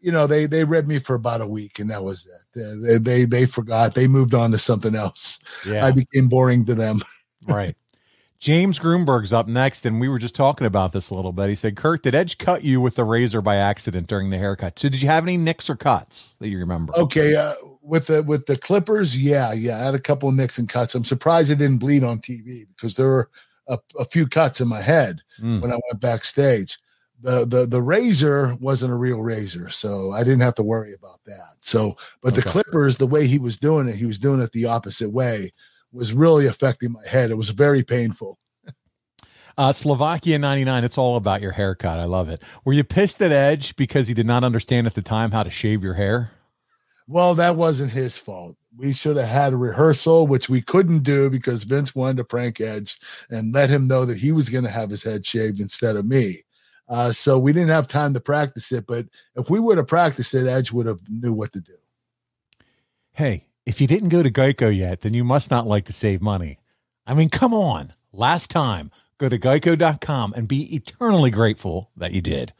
[0.00, 2.82] you know, they they read me for about a week, and that was it.
[2.82, 3.94] They they, they forgot.
[3.94, 5.38] They moved on to something else.
[5.66, 5.84] Yeah.
[5.84, 7.02] I became boring to them.
[7.44, 7.74] Right.
[8.38, 11.48] James Groomberg's up next, and we were just talking about this a little bit.
[11.48, 14.78] He said, Kurt, did Edge cut you with the razor by accident during the haircut?
[14.78, 16.92] So did you have any nicks or cuts that you remember?
[16.96, 20.58] Okay, uh, with the with the Clippers, yeah, yeah, I had a couple of nicks
[20.58, 20.94] and cuts.
[20.94, 23.30] I'm surprised it didn't bleed on TV because there were
[23.68, 25.60] a, a few cuts in my head Mm.
[25.60, 26.78] when I went backstage.
[27.22, 31.20] the the the razor wasn't a real razor, so I didn't have to worry about
[31.26, 31.54] that.
[31.60, 34.66] So, but the clippers, the way he was doing it, he was doing it the
[34.66, 35.52] opposite way,
[35.92, 37.30] was really affecting my head.
[37.30, 38.38] It was very painful.
[39.58, 41.98] Uh, Slovakia 99, it's all about your haircut.
[41.98, 42.40] I love it.
[42.64, 45.50] Were you pissed at Edge because he did not understand at the time how to
[45.50, 46.30] shave your hair?
[47.08, 48.56] Well, that wasn't his fault.
[48.76, 52.60] We should have had a rehearsal, which we couldn't do because Vince wanted to prank
[52.60, 52.98] Edge
[53.30, 56.06] and let him know that he was going to have his head shaved instead of
[56.06, 56.42] me.
[56.88, 58.86] Uh, so we didn't have time to practice it.
[58.86, 61.74] But if we would have practiced it, Edge would have knew what to do.
[63.12, 66.22] Hey, if you didn't go to Geico yet, then you must not like to save
[66.22, 66.58] money.
[67.06, 67.92] I mean, come on.
[68.12, 72.52] Last time, go to geico.com and be eternally grateful that you did.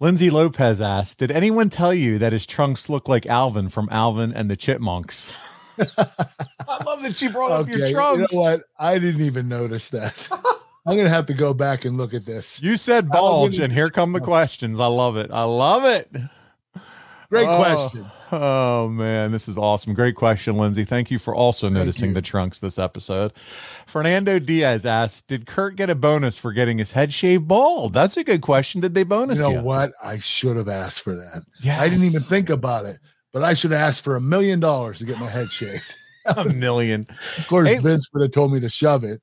[0.00, 4.32] Lindsay Lopez asked, Did anyone tell you that his trunks look like Alvin from Alvin
[4.32, 5.32] and the Chipmunks?
[5.96, 8.32] I love that she brought up your you trunks.
[8.32, 8.60] know what?
[8.78, 10.28] I didn't even notice that.
[10.86, 12.62] I'm going to have to go back and look at this.
[12.62, 14.80] You said bulge, and here come the questions.
[14.80, 15.30] I love it.
[15.30, 16.10] I love it.
[17.30, 18.06] Great Oh, question.
[18.32, 19.92] Oh man, this is awesome.
[19.92, 20.84] Great question, Lindsay.
[20.84, 23.32] Thank you for also noticing the trunks this episode.
[23.86, 28.16] Fernando Diaz asked, "Did Kurt get a bonus for getting his head shaved bald?" That's
[28.16, 28.80] a good question.
[28.80, 29.60] Did they bonus You know you?
[29.60, 29.92] what?
[30.02, 31.42] I should have asked for that.
[31.60, 32.98] Yeah, I didn't even think about it,
[33.32, 35.94] but I should have asked for a million dollars to get my head shaved.
[36.26, 37.06] a million.
[37.36, 39.20] Of course, Hey- Vince would have told me to shove it.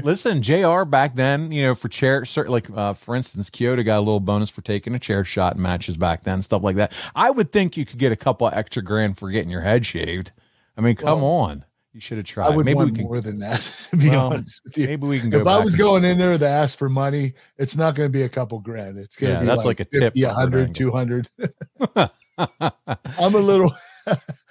[0.00, 0.84] Listen, Jr.
[0.84, 4.48] Back then, you know, for chair, like uh, for instance, Kyoto got a little bonus
[4.48, 6.92] for taking a chair shot in matches back then, stuff like that.
[7.14, 10.32] I would think you could get a couple extra grand for getting your head shaved.
[10.78, 12.46] I mean, come Well, on, you should have tried.
[12.52, 14.86] I would maybe want we can more than that, to be Well, honest with you.
[14.86, 15.40] Maybe we can go.
[15.42, 18.22] if I was going in there to ask for money, it's not going to be
[18.22, 18.96] a couple grand.
[18.96, 21.28] It's going to Yeah, be that's like a tip 50, for 100, 200.
[23.18, 23.72] I'm a little,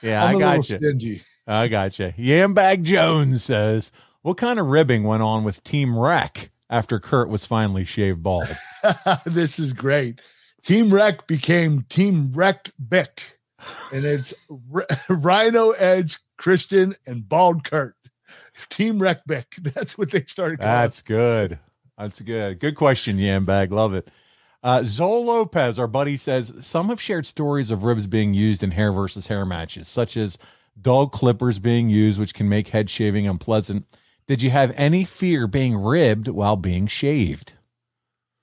[0.03, 0.77] Yeah, I'm I a got little you.
[0.77, 1.21] stingy.
[1.47, 2.13] I got you.
[2.17, 7.45] Yambag Jones says, "What kind of ribbing went on with Team Wreck after Kurt was
[7.45, 8.47] finally shaved bald?"
[9.25, 10.21] this is great.
[10.63, 13.39] Team Wreck became Team Wreck Bick,
[13.91, 14.33] and it's
[14.73, 17.95] R- Rhino Edge, Christian, and Bald Kurt.
[18.69, 19.55] Team Wreck Bick.
[19.61, 20.73] That's what they started calling.
[20.73, 21.59] That's good.
[21.97, 22.59] That's good.
[22.59, 23.71] Good question, Yambag.
[23.71, 24.09] Love it.
[24.63, 28.71] Uh, Zol Lopez, our buddy, says some have shared stories of ribs being used in
[28.71, 30.37] hair versus hair matches, such as
[30.79, 33.85] dog clippers being used, which can make head shaving unpleasant.
[34.31, 37.55] Did you have any fear being ribbed while being shaved?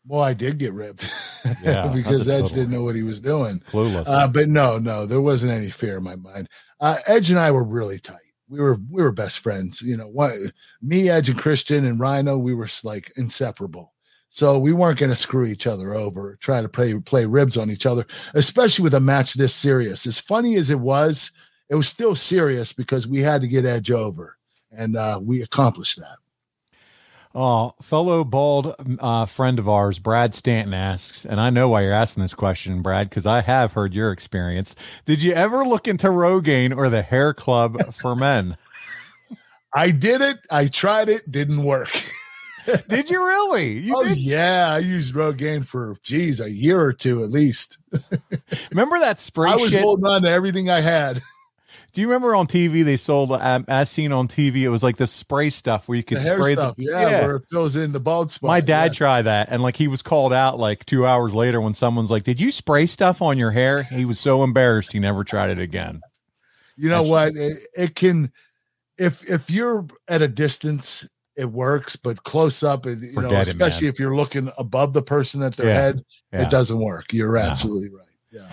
[0.06, 1.10] Well, I did get ripped
[1.62, 3.60] Yeah, because Edge total didn't know what he was doing.
[3.70, 4.06] Clueless.
[4.06, 6.50] Uh, but no, no, there wasn't any fear in my mind.
[6.78, 8.18] Uh, Edge and I were really tight.
[8.50, 9.80] We were we were best friends.
[9.80, 10.34] You know, what
[10.82, 13.94] me, Edge, and Christian and Rhino, we were like inseparable.
[14.28, 17.70] So we weren't going to screw each other over, try to play play ribs on
[17.70, 20.06] each other, especially with a match this serious.
[20.06, 21.30] As funny as it was,
[21.70, 24.37] it was still serious because we had to get Edge over,
[24.70, 26.16] and uh, we accomplished that.
[27.34, 31.92] Oh, fellow bald uh, friend of ours, Brad Stanton asks, and I know why you're
[31.92, 34.74] asking this question, Brad, because I have heard your experience.
[35.04, 38.56] Did you ever look into Rogaine or the Hair Club for Men?
[39.74, 40.38] I did it.
[40.50, 41.30] I tried it.
[41.30, 41.90] Didn't work.
[42.88, 43.78] did you really?
[43.78, 44.18] You oh did?
[44.18, 47.78] yeah, I used Rogaine for geez a year or two at least.
[48.70, 49.82] Remember that spray I was shit?
[49.82, 51.20] holding on to everything I had.
[51.92, 54.58] Do you remember on TV they sold um, as seen on TV?
[54.58, 57.36] It was like this spray stuff where you could The spray stuff, the yeah, where
[57.36, 58.48] it fills in the bald spot.
[58.48, 58.98] My dad yeah.
[58.98, 62.24] tried that, and like he was called out like two hours later when someone's like,
[62.24, 65.58] "Did you spray stuff on your hair?" He was so embarrassed he never tried it
[65.58, 66.00] again.
[66.76, 67.34] You know what?
[67.34, 68.32] It, it can,
[68.98, 73.48] if if you're at a distance, it works, but close up, it, you know, Forget
[73.48, 73.92] it, especially man.
[73.94, 76.42] if you're looking above the person at their Yeah, head, yeah.
[76.42, 77.12] it doesn't work.
[77.12, 78.06] You're absolutely right.
[78.30, 78.50] Yeah.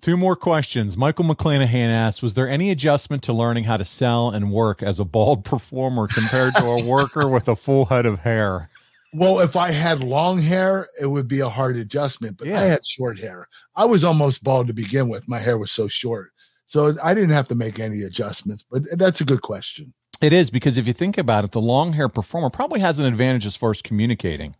[0.00, 0.96] Two more questions.
[0.96, 5.00] Michael McClanahan asked, "Was there any adjustment to learning how to sell and work as
[5.00, 8.70] a bald performer compared to a worker with a full head of hair?"
[9.12, 12.60] Well, if I had long hair, it would be a hard adjustment, but Yeah.
[12.60, 13.48] I had short hair.
[13.74, 15.26] I was almost bald to begin with.
[15.26, 16.32] My hair was so short.
[16.66, 19.94] So I didn't have to make any adjustments, but that's a good question.
[20.20, 23.06] It is because if you think about it, the long hair performer probably has an
[23.06, 24.56] advantage as far as communicating.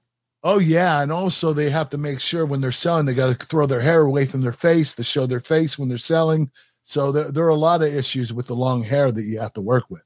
[0.48, 3.46] Oh yeah, and also they have to make sure when they're selling, they got to
[3.46, 6.52] throw their hair away from their face to show their face when they're selling.
[6.84, 9.54] So there, there are a lot of issues with the long hair that you have
[9.54, 10.04] to work with.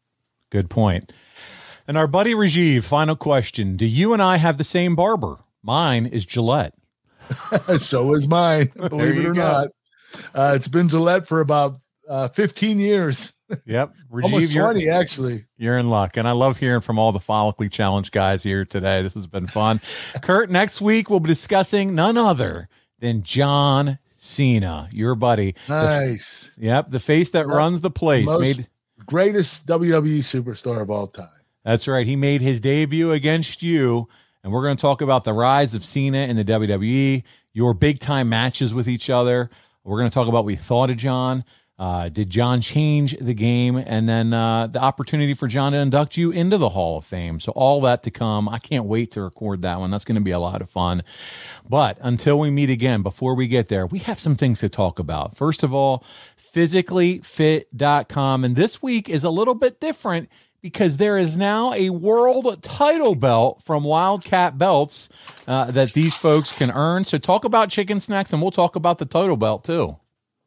[0.48, 1.12] Good point.
[1.86, 5.40] And our buddy Rajiv, final question: Do you and I have the same barber?
[5.62, 6.72] Mine is Gillette.
[7.76, 9.42] so is mine, believe it or go.
[9.42, 9.68] not.
[10.34, 11.78] Uh, it's been Gillette for about
[12.08, 13.34] uh, 15 years,
[13.66, 15.44] Yep, Rajiv, almost you're- 20 actually.
[15.56, 16.16] You're in luck.
[16.16, 19.02] And I love hearing from all the follically challenged guys here today.
[19.02, 19.80] This has been fun.
[20.22, 25.54] Kurt, next week we'll be discussing none other than John Cena, your buddy.
[25.66, 26.50] The- Nice.
[26.58, 27.54] yep, the face that Yep.
[27.56, 28.26] runs the place.
[28.26, 28.66] Most Made
[29.06, 31.28] greatest WWE superstar of all time.
[31.64, 32.06] That's right.
[32.06, 34.08] He made his debut against you
[34.42, 37.22] and we're going to talk about the rise of Cena in the WWE,
[37.52, 39.50] your big time matches with each other.
[39.84, 41.44] We're going to talk about what we thought of John.
[41.80, 43.76] Uh, did John change the game?
[43.76, 47.40] And then uh, the opportunity for John to induct you into the Hall of Fame.
[47.40, 48.50] So, all that to come.
[48.50, 49.90] I can't wait to record that one.
[49.90, 51.02] That's going to be a lot of fun.
[51.66, 54.98] But until we meet again, before we get there, we have some things to talk
[54.98, 55.38] about.
[55.38, 56.04] First of all,
[56.52, 58.44] physicallyfit.com.
[58.44, 60.28] And this week is a little bit different
[60.60, 65.08] because there is now a world title belt from Wildcat Belts
[65.46, 67.06] uh, that these folks can earn.
[67.06, 69.96] So, talk about chicken snacks and we'll talk about the title belt too.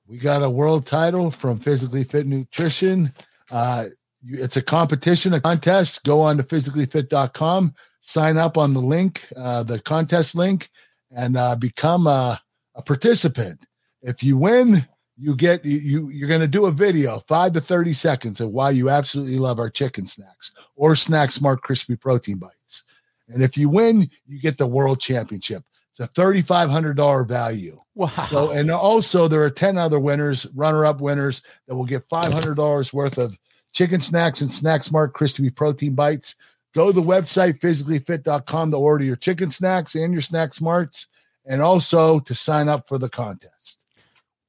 [0.07, 3.13] We got a world title from Physically Fit Nutrition.
[3.49, 3.85] Uh,
[4.25, 6.03] it's a competition, a contest.
[6.03, 10.69] Go on to physicallyfit.com, sign up on the link, uh, the contest link,
[11.11, 12.41] and uh, become a,
[12.75, 13.65] a, participant.
[14.01, 14.85] If you win,
[15.17, 18.71] you get you you're going to do a video, five to thirty seconds of why
[18.71, 22.83] you absolutely love our chicken snacks or Snack Smart Crispy Protein Bites.
[23.29, 25.63] And if you win, you get the world championship.
[25.93, 27.79] It's a $3,500 value.
[27.93, 28.09] Wow.
[28.27, 32.93] So, and also there are 10 other winners, runner up winners that will get $500
[32.93, 33.37] worth of
[33.73, 36.35] chicken snacks and Snack Smart Crispy Protein Bites.
[36.73, 41.07] Go to the website physicallyfit.com to order your chicken snacks and your snack smarts
[41.45, 43.82] and also to sign up for the contest.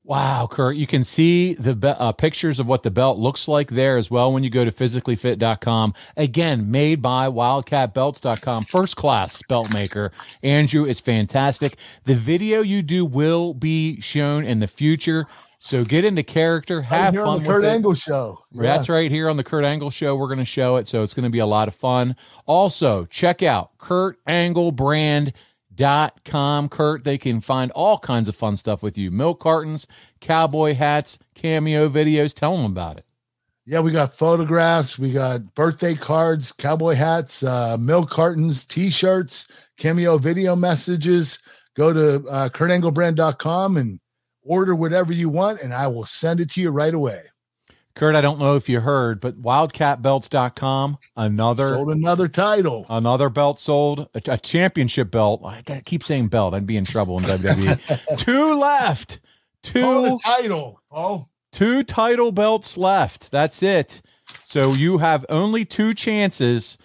[0.06, 3.70] Wow, Kurt, you can see the be- uh, pictures of what the belt looks like
[3.70, 5.94] there as well when you go to physicallyfit.com.
[6.14, 10.12] Again, made by wildcatbelts.com, first class belt maker.
[10.42, 11.76] Andrew is fantastic.
[12.04, 15.26] The video you do will be shown in the future.
[15.56, 17.36] So get into character, have right fun.
[17.36, 17.98] on the Kurt with Angle it.
[17.98, 18.40] show.
[18.52, 20.14] That's right here on the Kurt Angle show.
[20.14, 20.86] We're going to show it.
[20.86, 22.14] So it's going to be a lot of fun.
[22.44, 25.32] Also, check out Kurt Angle brand
[25.74, 26.68] dot com.
[26.68, 29.10] Kurt they can find all kinds of fun stuff with you.
[29.10, 29.86] Milk cartons
[30.20, 32.34] cowboy hats cameo videos.
[32.34, 33.04] Tell them about it.
[33.66, 39.48] Yeah, we got photographs, we got birthday cards, cowboy hats, uh, milk cartons, t-shirts,
[39.78, 41.38] cameo video messages.
[41.74, 43.98] Go to uh, kurtanglebrand.com and
[44.42, 47.22] order whatever you want, and I will send it to you right away.
[47.94, 52.86] Kurt i don't know if you heard but wildcatbelts.com another Sold another title.
[52.88, 57.18] another belt sold a, a championship belt i keep saying belt i'd be in trouble
[57.18, 59.20] in wwe two left
[59.64, 60.80] two title.
[60.92, 63.30] Oh, two title belts left.
[63.32, 64.02] That's it.
[64.46, 66.78] So you have only two chances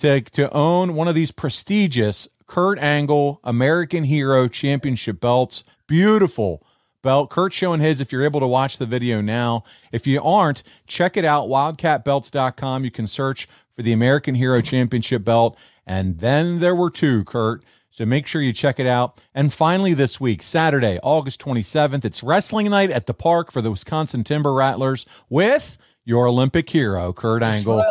[0.00, 5.64] to to own one of these prestigious Kurt Angle American Hero Championship belts.
[5.86, 6.65] Beautiful
[7.02, 7.30] belt.
[7.30, 9.64] Kurt showing his if you're able to watch the video now.
[9.92, 12.84] If you aren't, check it out wildcatbelts.com.
[12.84, 17.62] You can search for the American Hero Championship belt and then there were two, Kurt.
[17.90, 19.22] So make sure you check it out.
[19.34, 23.70] And finally, this week, Saturday, August 27th, it's wrestling night at the park for the
[23.70, 27.82] Wisconsin Timber Rattlers with your Olympic hero, Kurt Angle.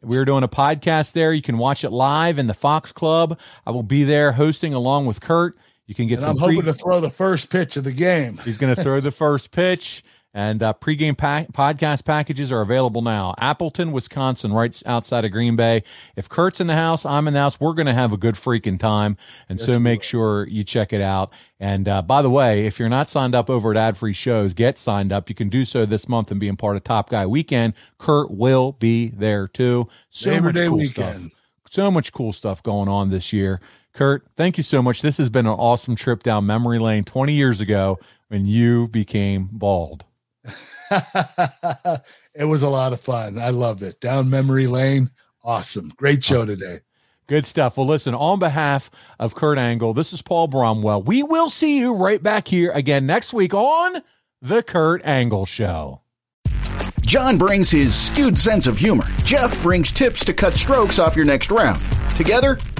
[0.00, 1.32] We're doing a podcast there.
[1.32, 3.38] You can watch it live in the Fox Club.
[3.66, 5.58] I will be there hosting along with Kurt.
[5.88, 7.92] You can get and some I'm hoping pre- to throw the first pitch of the
[7.92, 8.38] game.
[8.44, 10.04] He's going to throw the first pitch.
[10.34, 13.34] And uh, pregame pa- podcast packages are available now.
[13.40, 15.82] Appleton, Wisconsin, right outside of Green Bay.
[16.16, 17.58] If Kurt's in the house, I'm in the house.
[17.58, 19.16] We're going to have a good freaking time.
[19.48, 21.32] And Yes, so make sure you check it out.
[21.58, 24.52] And uh, by the way, if you're not signed up over at Ad Free Shows,
[24.52, 25.30] get signed up.
[25.30, 27.72] You can do so this month and being part of Top Guy Weekend.
[27.96, 29.88] Kurt will be there too.
[30.10, 31.20] So Labor much Day cool weekend.
[31.20, 31.32] stuff.
[31.70, 33.60] So much cool stuff going on this year.
[33.98, 35.02] Kurt, thank you so much.
[35.02, 39.48] This has been an awesome trip down memory lane 20 years ago when you became
[39.50, 40.04] bald.
[42.32, 43.40] it was a lot of fun.
[43.40, 44.00] I loved it.
[44.00, 45.10] Down memory lane.
[45.42, 45.90] Awesome.
[45.96, 46.78] Great show today.
[47.26, 47.76] Good stuff.
[47.76, 48.88] Well, listen, on behalf
[49.18, 51.04] of Kurt Angle, this is Paul Bromwell.
[51.04, 54.02] We will see you right back here again next week on
[54.40, 56.02] The Kurt Angle Show.
[57.00, 59.08] John brings his skewed sense of humor.
[59.24, 61.82] Jeff brings tips to cut strokes off your next round.
[62.14, 62.58] Together,